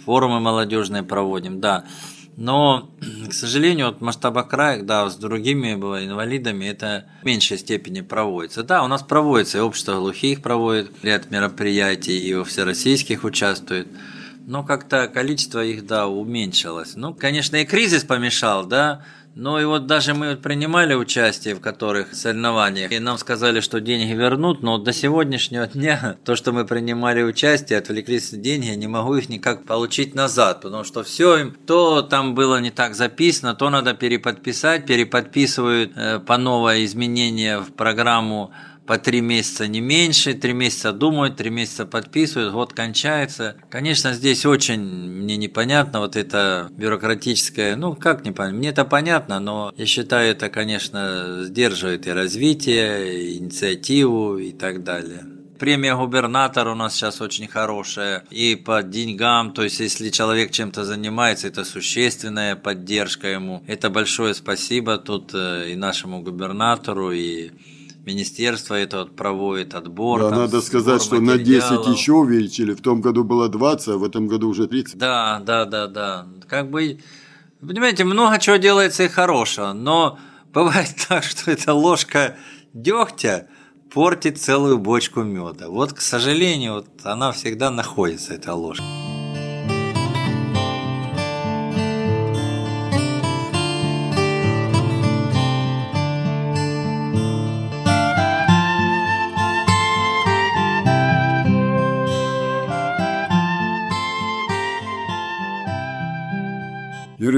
форумы 0.04 0.38
молодежные 0.38 1.02
проводим, 1.02 1.60
да. 1.60 1.84
Но, 2.36 2.90
к 3.28 3.32
сожалению, 3.32 3.86
вот 3.86 3.98
в 3.98 4.00
масштабах 4.02 4.48
края, 4.48 4.82
да, 4.82 5.08
с 5.08 5.16
другими 5.16 5.72
инвалидами 5.72 6.66
это 6.66 7.06
в 7.22 7.24
меньшей 7.24 7.58
степени 7.58 8.00
проводится. 8.00 8.62
Да, 8.62 8.82
у 8.82 8.88
нас 8.88 9.02
проводится, 9.02 9.58
и 9.58 9.60
общество 9.60 9.94
глухих 9.94 10.42
проводит 10.42 10.90
ряд 11.02 11.30
мероприятий, 11.30 12.18
и 12.18 12.34
во 12.34 12.44
всероссийских 12.44 13.24
участвует. 13.24 13.88
Но 14.46 14.64
как-то 14.64 15.06
количество 15.06 15.64
их, 15.64 15.86
да, 15.86 16.08
уменьшилось. 16.08 16.96
Ну, 16.96 17.14
конечно, 17.14 17.56
и 17.56 17.64
кризис 17.64 18.02
помешал, 18.02 18.66
да, 18.66 19.04
ну 19.34 19.58
и 19.58 19.64
вот 19.64 19.86
даже 19.86 20.14
мы 20.14 20.36
принимали 20.36 20.94
участие 20.94 21.54
в 21.54 21.60
которых 21.60 22.14
соревнованиях, 22.14 22.92
и 22.92 22.98
нам 22.98 23.16
сказали, 23.18 23.60
что 23.60 23.80
деньги 23.80 24.12
вернут, 24.12 24.62
но 24.62 24.78
до 24.78 24.92
сегодняшнего 24.92 25.66
дня 25.66 26.16
то, 26.24 26.36
что 26.36 26.52
мы 26.52 26.66
принимали 26.66 27.22
участие, 27.22 27.78
отвлеклись 27.78 28.30
деньги, 28.30 28.66
я 28.66 28.76
не 28.76 28.88
могу 28.88 29.16
их 29.16 29.28
никак 29.28 29.64
получить 29.64 30.14
назад, 30.14 30.60
потому 30.60 30.84
что 30.84 31.02
все 31.02 31.38
им, 31.38 31.56
то 31.66 32.02
там 32.02 32.34
было 32.34 32.60
не 32.60 32.70
так 32.70 32.94
записано, 32.94 33.54
то 33.54 33.70
надо 33.70 33.94
переподписать, 33.94 34.86
переподписывают 34.86 35.92
э, 35.96 36.18
по 36.20 36.36
новое 36.36 36.84
изменение 36.84 37.58
в 37.58 37.72
программу 37.72 38.52
по 38.86 38.98
три 38.98 39.20
месяца 39.20 39.66
не 39.66 39.80
меньше, 39.80 40.34
три 40.34 40.52
месяца 40.52 40.92
думают, 40.92 41.36
три 41.36 41.50
месяца 41.50 41.86
подписывают, 41.86 42.52
год 42.52 42.72
кончается. 42.72 43.56
Конечно, 43.70 44.12
здесь 44.12 44.44
очень 44.44 44.82
мне 44.82 45.36
непонятно 45.36 46.00
вот 46.00 46.16
это 46.16 46.68
бюрократическое, 46.72 47.76
ну 47.76 47.94
как 47.94 48.24
непонятно, 48.24 48.58
мне 48.58 48.68
это 48.70 48.84
понятно, 48.84 49.40
но 49.40 49.72
я 49.76 49.86
считаю, 49.86 50.30
это, 50.32 50.48
конечно, 50.48 51.44
сдерживает 51.44 52.06
и 52.06 52.12
развитие, 52.12 53.22
и 53.22 53.38
инициативу 53.38 54.38
и 54.38 54.52
так 54.52 54.82
далее 54.82 55.22
премия 55.62 55.94
губернатора 55.94 56.72
у 56.72 56.74
нас 56.74 56.92
сейчас 56.92 57.20
очень 57.20 57.46
хорошая 57.46 58.24
и 58.30 58.56
по 58.56 58.82
деньгам, 58.82 59.52
то 59.52 59.62
есть 59.62 59.78
если 59.78 60.10
человек 60.10 60.50
чем-то 60.50 60.84
занимается, 60.84 61.46
это 61.46 61.64
существенная 61.64 62.56
поддержка 62.56 63.28
ему. 63.28 63.62
Это 63.68 63.88
большое 63.88 64.34
спасибо 64.34 64.98
тут 64.98 65.30
э, 65.34 65.70
и 65.70 65.76
нашему 65.76 66.20
губернатору, 66.20 67.12
и 67.12 67.52
министерство 68.04 68.74
это 68.74 68.98
вот 68.98 69.16
проводит 69.16 69.74
отбор. 69.74 70.20
Да, 70.20 70.30
там, 70.30 70.38
надо 70.38 70.60
сказать, 70.60 71.02
что 71.02 71.20
на 71.20 71.38
10 71.38 71.86
еще 71.86 72.12
увеличили. 72.12 72.74
В 72.74 72.80
том 72.80 73.00
году 73.00 73.24
было 73.24 73.48
20, 73.48 73.88
а 73.88 73.98
в 73.98 74.04
этом 74.04 74.26
году 74.26 74.48
уже 74.48 74.66
30. 74.66 74.96
Да, 74.96 75.40
да, 75.44 75.64
да, 75.64 75.86
да. 75.86 76.26
Как 76.48 76.70
бы, 76.70 76.98
понимаете, 77.60 78.04
много 78.04 78.38
чего 78.38 78.56
делается 78.56 79.04
и 79.04 79.08
хорошего, 79.08 79.72
но 79.72 80.18
бывает 80.52 80.94
так, 81.08 81.24
что 81.24 81.50
эта 81.50 81.72
ложка 81.72 82.36
дегтя 82.72 83.48
портит 83.92 84.38
целую 84.38 84.78
бочку 84.78 85.22
меда. 85.22 85.68
Вот, 85.68 85.92
к 85.92 86.00
сожалению, 86.00 86.74
вот 86.74 86.88
она 87.04 87.32
всегда 87.32 87.70
находится, 87.70 88.34
эта 88.34 88.54
ложка. 88.54 88.84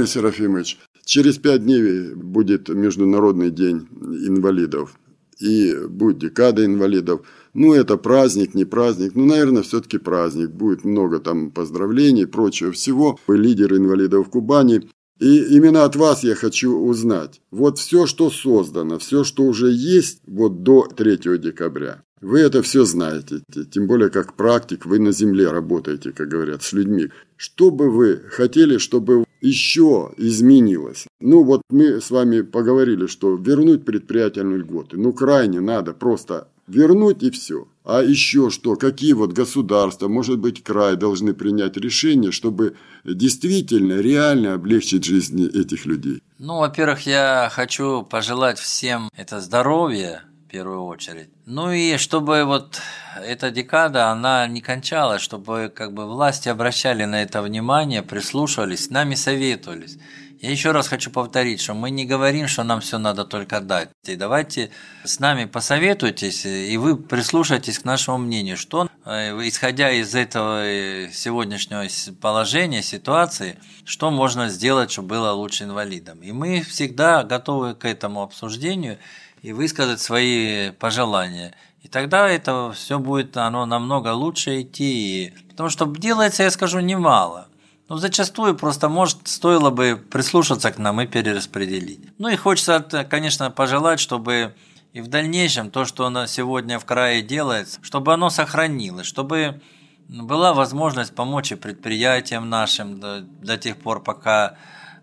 Юрий 0.05 0.13
Серафимович, 0.13 0.79
через 1.07 1.39
пять 1.39 1.65
дней 1.65 2.15
будет 2.15 2.69
Международный 2.69 3.51
день 3.51 3.89
инвалидов 4.27 4.99
и 5.41 5.75
будет 5.89 6.19
декада 6.19 6.65
инвалидов. 6.65 7.23
Ну, 7.55 7.73
это 7.73 7.97
праздник, 7.97 8.55
не 8.55 8.67
праздник. 8.67 9.13
Ну, 9.15 9.25
наверное, 9.25 9.63
все-таки 9.63 9.99
праздник. 9.99 10.51
Будет 10.51 10.85
много 10.85 11.21
там 11.21 11.51
поздравлений 11.51 12.27
прочего 12.27 12.71
всего. 12.73 13.19
Вы 13.27 13.39
лидер 13.39 13.75
инвалидов 13.75 14.27
в 14.27 14.31
Кубани. 14.31 14.89
И 15.21 15.57
именно 15.57 15.85
от 15.85 15.97
вас 15.97 16.23
я 16.23 16.35
хочу 16.35 16.77
узнать. 16.77 17.41
Вот 17.51 17.79
все, 17.79 18.05
что 18.07 18.31
создано, 18.31 18.99
все, 18.99 19.25
что 19.25 19.45
уже 19.45 19.71
есть 19.71 20.21
вот 20.27 20.63
до 20.65 20.83
3 20.83 21.39
декабря. 21.39 22.03
Вы 22.25 22.41
это 22.41 22.63
все 22.63 22.87
знаете, 22.87 23.43
тем 23.71 23.87
более 23.87 24.09
как 24.09 24.33
практик, 24.33 24.87
вы 24.87 24.99
на 24.99 25.13
земле 25.13 25.51
работаете, 25.51 26.11
как 26.11 26.29
говорят, 26.29 26.63
с 26.63 26.73
людьми. 26.73 27.11
Что 27.37 27.71
бы 27.71 27.91
вы 27.91 28.23
хотели, 28.31 28.79
чтобы 28.79 29.27
еще 29.43 30.11
изменилось? 30.17 31.07
Ну 31.21 31.45
вот 31.45 31.61
мы 31.69 32.01
с 32.01 32.11
вами 32.11 32.41
поговорили, 32.41 33.09
что 33.09 33.35
вернуть 33.35 33.85
предприятие 33.85 34.45
на 34.45 34.55
льготы. 34.55 34.97
Ну 34.97 35.13
крайне 35.13 35.61
надо 35.61 35.93
просто 35.93 36.49
вернуть 36.67 37.23
и 37.23 37.31
все. 37.31 37.69
А 37.85 38.03
еще 38.03 38.49
что? 38.49 38.77
Какие 38.77 39.13
вот 39.13 39.35
государства, 39.35 40.09
может 40.09 40.39
быть 40.39 40.63
край, 40.63 40.97
должны 40.97 41.35
принять 41.35 41.77
решение, 41.77 42.33
чтобы 42.33 42.75
действительно, 43.05 44.01
реально 44.01 44.55
облегчить 44.55 45.05
жизни 45.05 45.47
этих 45.47 45.85
людей? 45.85 46.23
Ну, 46.39 46.61
во-первых, 46.61 47.07
я 47.07 47.51
хочу 47.53 48.03
пожелать 48.03 48.59
всем 48.59 49.11
это 49.15 49.43
здоровье, 49.43 50.23
первую 50.55 50.85
очередь. 50.85 51.31
Ну 51.47 51.73
и 51.73 51.97
чтобы 51.97 52.45
вот 52.45 52.81
эта 53.17 53.51
декада, 53.51 54.11
она 54.11 54.47
не 54.47 54.61
кончалась, 54.61 55.21
чтобы 55.21 55.73
как 55.75 55.93
бы 55.93 56.07
власти 56.07 56.49
обращали 56.49 57.05
на 57.05 57.23
это 57.23 57.43
внимание, 57.43 58.03
прислушивались, 58.03 58.85
с 58.85 58.91
нами 58.91 59.17
советовались. 59.17 59.99
Я 60.41 60.51
еще 60.51 60.71
раз 60.71 60.89
хочу 60.89 61.11
повторить, 61.11 61.61
что 61.61 61.75
мы 61.75 61.91
не 61.91 62.05
говорим, 62.07 62.47
что 62.49 62.63
нам 62.63 62.81
все 62.81 62.99
надо 62.99 63.25
только 63.25 63.61
дать. 63.61 63.89
И 64.05 64.15
давайте 64.15 64.71
с 65.03 65.19
нами 65.19 65.47
посоветуйтесь, 65.47 66.47
и 66.47 66.77
вы 66.77 66.97
прислушайтесь 66.97 67.79
к 67.79 67.85
нашему 67.85 68.19
мнению, 68.19 68.57
что, 68.57 68.89
э, 69.07 69.33
исходя 69.49 69.91
из 69.91 70.15
этого 70.15 70.65
э, 70.65 71.11
сегодняшнего 71.13 71.87
положения, 72.21 72.83
ситуации, 72.83 73.59
что 73.85 74.11
можно 74.11 74.49
сделать, 74.49 74.93
чтобы 74.93 75.09
было 75.09 75.33
лучше 75.33 75.65
инвалидам. 75.65 76.23
И 76.23 76.31
мы 76.31 76.63
всегда 76.63 77.25
готовы 77.25 77.75
к 77.75 77.85
этому 77.85 78.23
обсуждению 78.23 78.99
и 79.45 79.53
высказать 79.53 80.01
свои 80.01 80.71
пожелания. 80.71 81.55
И 81.83 81.89
тогда 81.89 82.31
это 82.31 82.73
все 82.73 82.99
будет 82.99 83.37
оно 83.37 83.67
намного 83.67 84.15
лучше 84.15 84.63
идти. 84.63 85.35
Потому 85.51 85.69
что 85.69 85.85
делается, 85.85 86.45
я 86.45 86.51
скажу, 86.51 86.81
немало. 86.81 87.49
Но 87.91 87.99
зачастую 87.99 88.57
просто, 88.57 88.89
может, 88.89 89.29
стоило 89.29 89.69
бы 89.69 90.03
прислушаться 90.11 90.73
к 90.73 90.79
нам 90.79 90.99
и 91.03 91.07
перераспределить. 91.07 92.01
Ну 92.17 92.29
и 92.29 92.37
хочется, 92.37 92.81
конечно, 93.11 93.51
пожелать, 93.51 94.01
чтобы 94.01 94.55
и 94.95 95.03
в 95.03 95.09
дальнейшем 95.09 95.71
то, 95.71 95.85
что 95.85 96.07
оно 96.07 96.25
сегодня 96.25 96.79
в 96.79 96.87
крае 96.87 97.21
делается, 97.21 97.81
чтобы 97.83 98.15
оно 98.15 98.31
сохранилось, 98.31 99.07
чтобы 99.07 99.61
была 100.09 100.55
возможность 100.55 101.15
помочь 101.15 101.53
и 101.53 101.57
предприятиям 101.57 102.49
нашим 102.49 102.99
до, 102.99 103.21
до 103.21 103.59
тех 103.59 103.77
пор, 103.77 104.03
пока, 104.03 104.57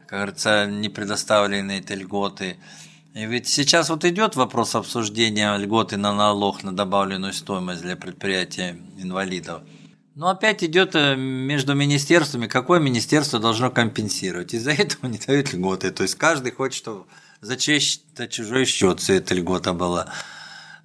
как 0.08 0.18
говорится, 0.18 0.66
не 0.66 0.90
предоставлены 0.90 1.78
эти 1.78 1.94
льготы. 1.94 2.58
И 3.14 3.26
ведь 3.26 3.48
сейчас 3.48 3.90
вот 3.90 4.06
идет 4.06 4.36
вопрос 4.36 4.74
обсуждения 4.76 5.56
льготы 5.58 5.98
на 5.98 6.14
налог 6.14 6.64
на 6.64 6.74
добавленную 6.74 7.34
стоимость 7.34 7.82
для 7.82 7.98
предприятия 7.98 8.78
инвалидов. 8.98 9.64
Но 10.16 10.30
опять 10.30 10.64
идет 10.64 10.96
э, 10.96 11.16
между 11.16 11.74
министерствами, 11.74 12.48
какое 12.48 12.80
министерство 12.80 13.40
должно 13.40 13.70
компенсировать. 13.70 14.54
Из-за 14.54 14.72
этого 14.72 15.08
не 15.08 15.18
дают 15.18 15.54
льготы. 15.54 15.92
То 15.92 16.04
есть 16.04 16.16
каждый 16.16 16.52
хочет, 16.52 16.78
чтобы 16.78 17.06
за 17.42 17.58
чей-то 17.58 18.28
чужой 18.28 18.66
счет 18.66 19.00
все 19.00 19.16
эта 19.16 19.34
льгота 19.34 19.74
была. 19.74 20.12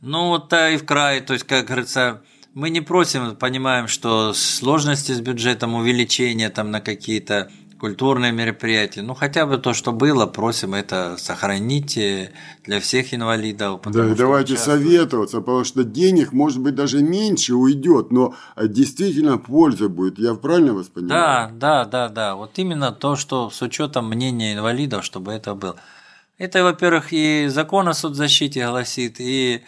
Ну, 0.01 0.29
вот 0.29 0.53
и 0.53 0.77
в 0.77 0.85
крае, 0.85 1.21
то 1.21 1.33
есть, 1.33 1.47
как 1.47 1.67
говорится, 1.67 2.23
мы 2.55 2.71
не 2.71 2.81
просим, 2.81 3.37
понимаем, 3.37 3.89
что 3.89 4.33
сложности 4.33 5.13
с 5.13 5.21
бюджетом, 5.21 5.75
увеличение 5.75 6.49
там 6.49 6.71
на 6.71 6.81
какие-то 6.81 7.51
культурные 7.79 8.33
мероприятия. 8.33 9.03
Ну, 9.03 9.15
хотя 9.15 9.47
бы 9.47 9.59
то, 9.59 9.75
что 9.75 9.93
было, 9.93 10.27
просим 10.27 10.75
это 10.75 11.17
сохранить 11.19 11.99
для 12.65 12.81
всех 12.81 13.13
инвалидов. 13.15 13.81
Да, 13.85 14.11
и 14.11 14.15
давайте 14.15 14.55
участвуют. 14.55 14.83
советоваться, 14.83 15.41
потому 15.41 15.65
что 15.65 15.85
денег, 15.85 16.33
может 16.33 16.61
быть, 16.61 16.75
даже 16.75 17.03
меньше 17.03 17.55
уйдет, 17.55 18.11
но 18.11 18.35
действительно 18.61 19.39
польза 19.39 19.89
будет. 19.89 20.19
Я 20.19 20.35
правильно 20.35 20.75
вас 20.75 20.87
понимаю? 20.87 21.51
Да, 21.53 21.85
да, 21.85 21.85
да, 21.85 22.09
да. 22.09 22.35
Вот 22.35 22.59
именно 22.59 22.93
то, 22.93 23.17
что 23.17 23.51
с 23.51 23.63
учетом 23.63 24.09
мнения 24.09 24.55
инвалидов, 24.55 25.05
чтобы 25.05 25.33
это 25.33 25.55
было. 25.55 25.77
Это, 26.39 26.63
во-первых, 26.63 27.13
и 27.13 27.47
закон 27.49 27.89
о 27.89 27.95
соцзащите 27.95 28.67
гласит, 28.67 29.17
и 29.21 29.63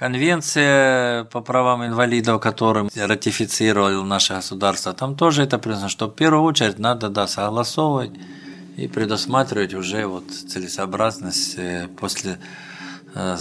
Конвенция 0.00 1.24
по 1.24 1.42
правам 1.42 1.84
инвалидов, 1.84 2.40
которым 2.40 2.88
ратифицировало 2.96 4.02
наше 4.02 4.32
государство, 4.32 4.94
там 4.94 5.14
тоже 5.14 5.42
это 5.42 5.58
признано, 5.58 5.90
что 5.90 6.06
в 6.06 6.14
первую 6.14 6.44
очередь 6.44 6.78
надо 6.78 7.10
да, 7.10 7.26
согласовывать 7.26 8.12
и 8.78 8.88
предусматривать 8.88 9.74
уже 9.74 10.06
вот 10.06 10.30
целесообразность 10.30 11.58
э, 11.58 11.88
после 12.00 12.40
э, 13.14 13.36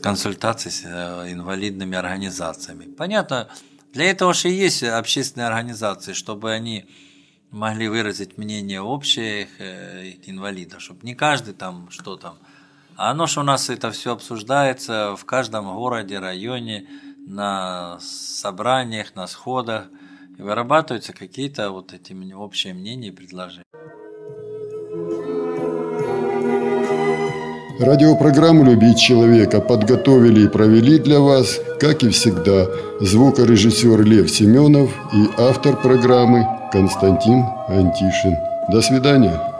консультаций 0.00 0.70
с 0.70 0.82
э, 0.84 1.32
инвалидными 1.32 1.96
организациями. 1.96 2.84
Понятно, 2.84 3.48
для 3.92 4.04
этого 4.04 4.32
же 4.32 4.48
и 4.48 4.52
есть 4.52 4.84
общественные 4.84 5.48
организации, 5.48 6.12
чтобы 6.12 6.52
они 6.52 6.86
могли 7.50 7.88
выразить 7.88 8.38
мнение 8.38 8.80
общее 8.80 9.48
инвалидов, 10.24 10.82
чтобы 10.82 11.00
не 11.02 11.16
каждый 11.16 11.54
там 11.54 11.90
что 11.90 12.16
там 12.16 12.38
а 12.96 13.10
оно 13.10 13.26
что 13.26 13.40
у 13.40 13.44
нас 13.44 13.68
это 13.68 13.90
все 13.90 14.12
обсуждается 14.12 15.14
в 15.16 15.24
каждом 15.24 15.74
городе, 15.74 16.18
районе, 16.18 16.86
на 17.26 17.98
собраниях, 18.00 19.14
на 19.14 19.26
сходах. 19.26 19.84
И 20.38 20.42
вырабатываются 20.42 21.12
какие-то 21.12 21.70
вот 21.70 21.92
эти 21.94 22.12
общие 22.34 22.74
мнения 22.74 23.08
и 23.08 23.10
предложения. 23.10 23.64
Радиопрограмму 27.78 28.64
«Любить 28.64 28.98
человека» 28.98 29.60
подготовили 29.60 30.44
и 30.44 30.48
провели 30.48 30.98
для 30.98 31.20
вас, 31.20 31.58
как 31.78 32.02
и 32.02 32.10
всегда, 32.10 32.66
звукорежиссер 33.00 34.02
Лев 34.02 34.30
Семенов 34.30 34.90
и 35.12 35.28
автор 35.38 35.76
программы 35.76 36.46
Константин 36.72 37.44
Антишин. 37.68 38.36
До 38.70 38.80
свидания. 38.80 39.55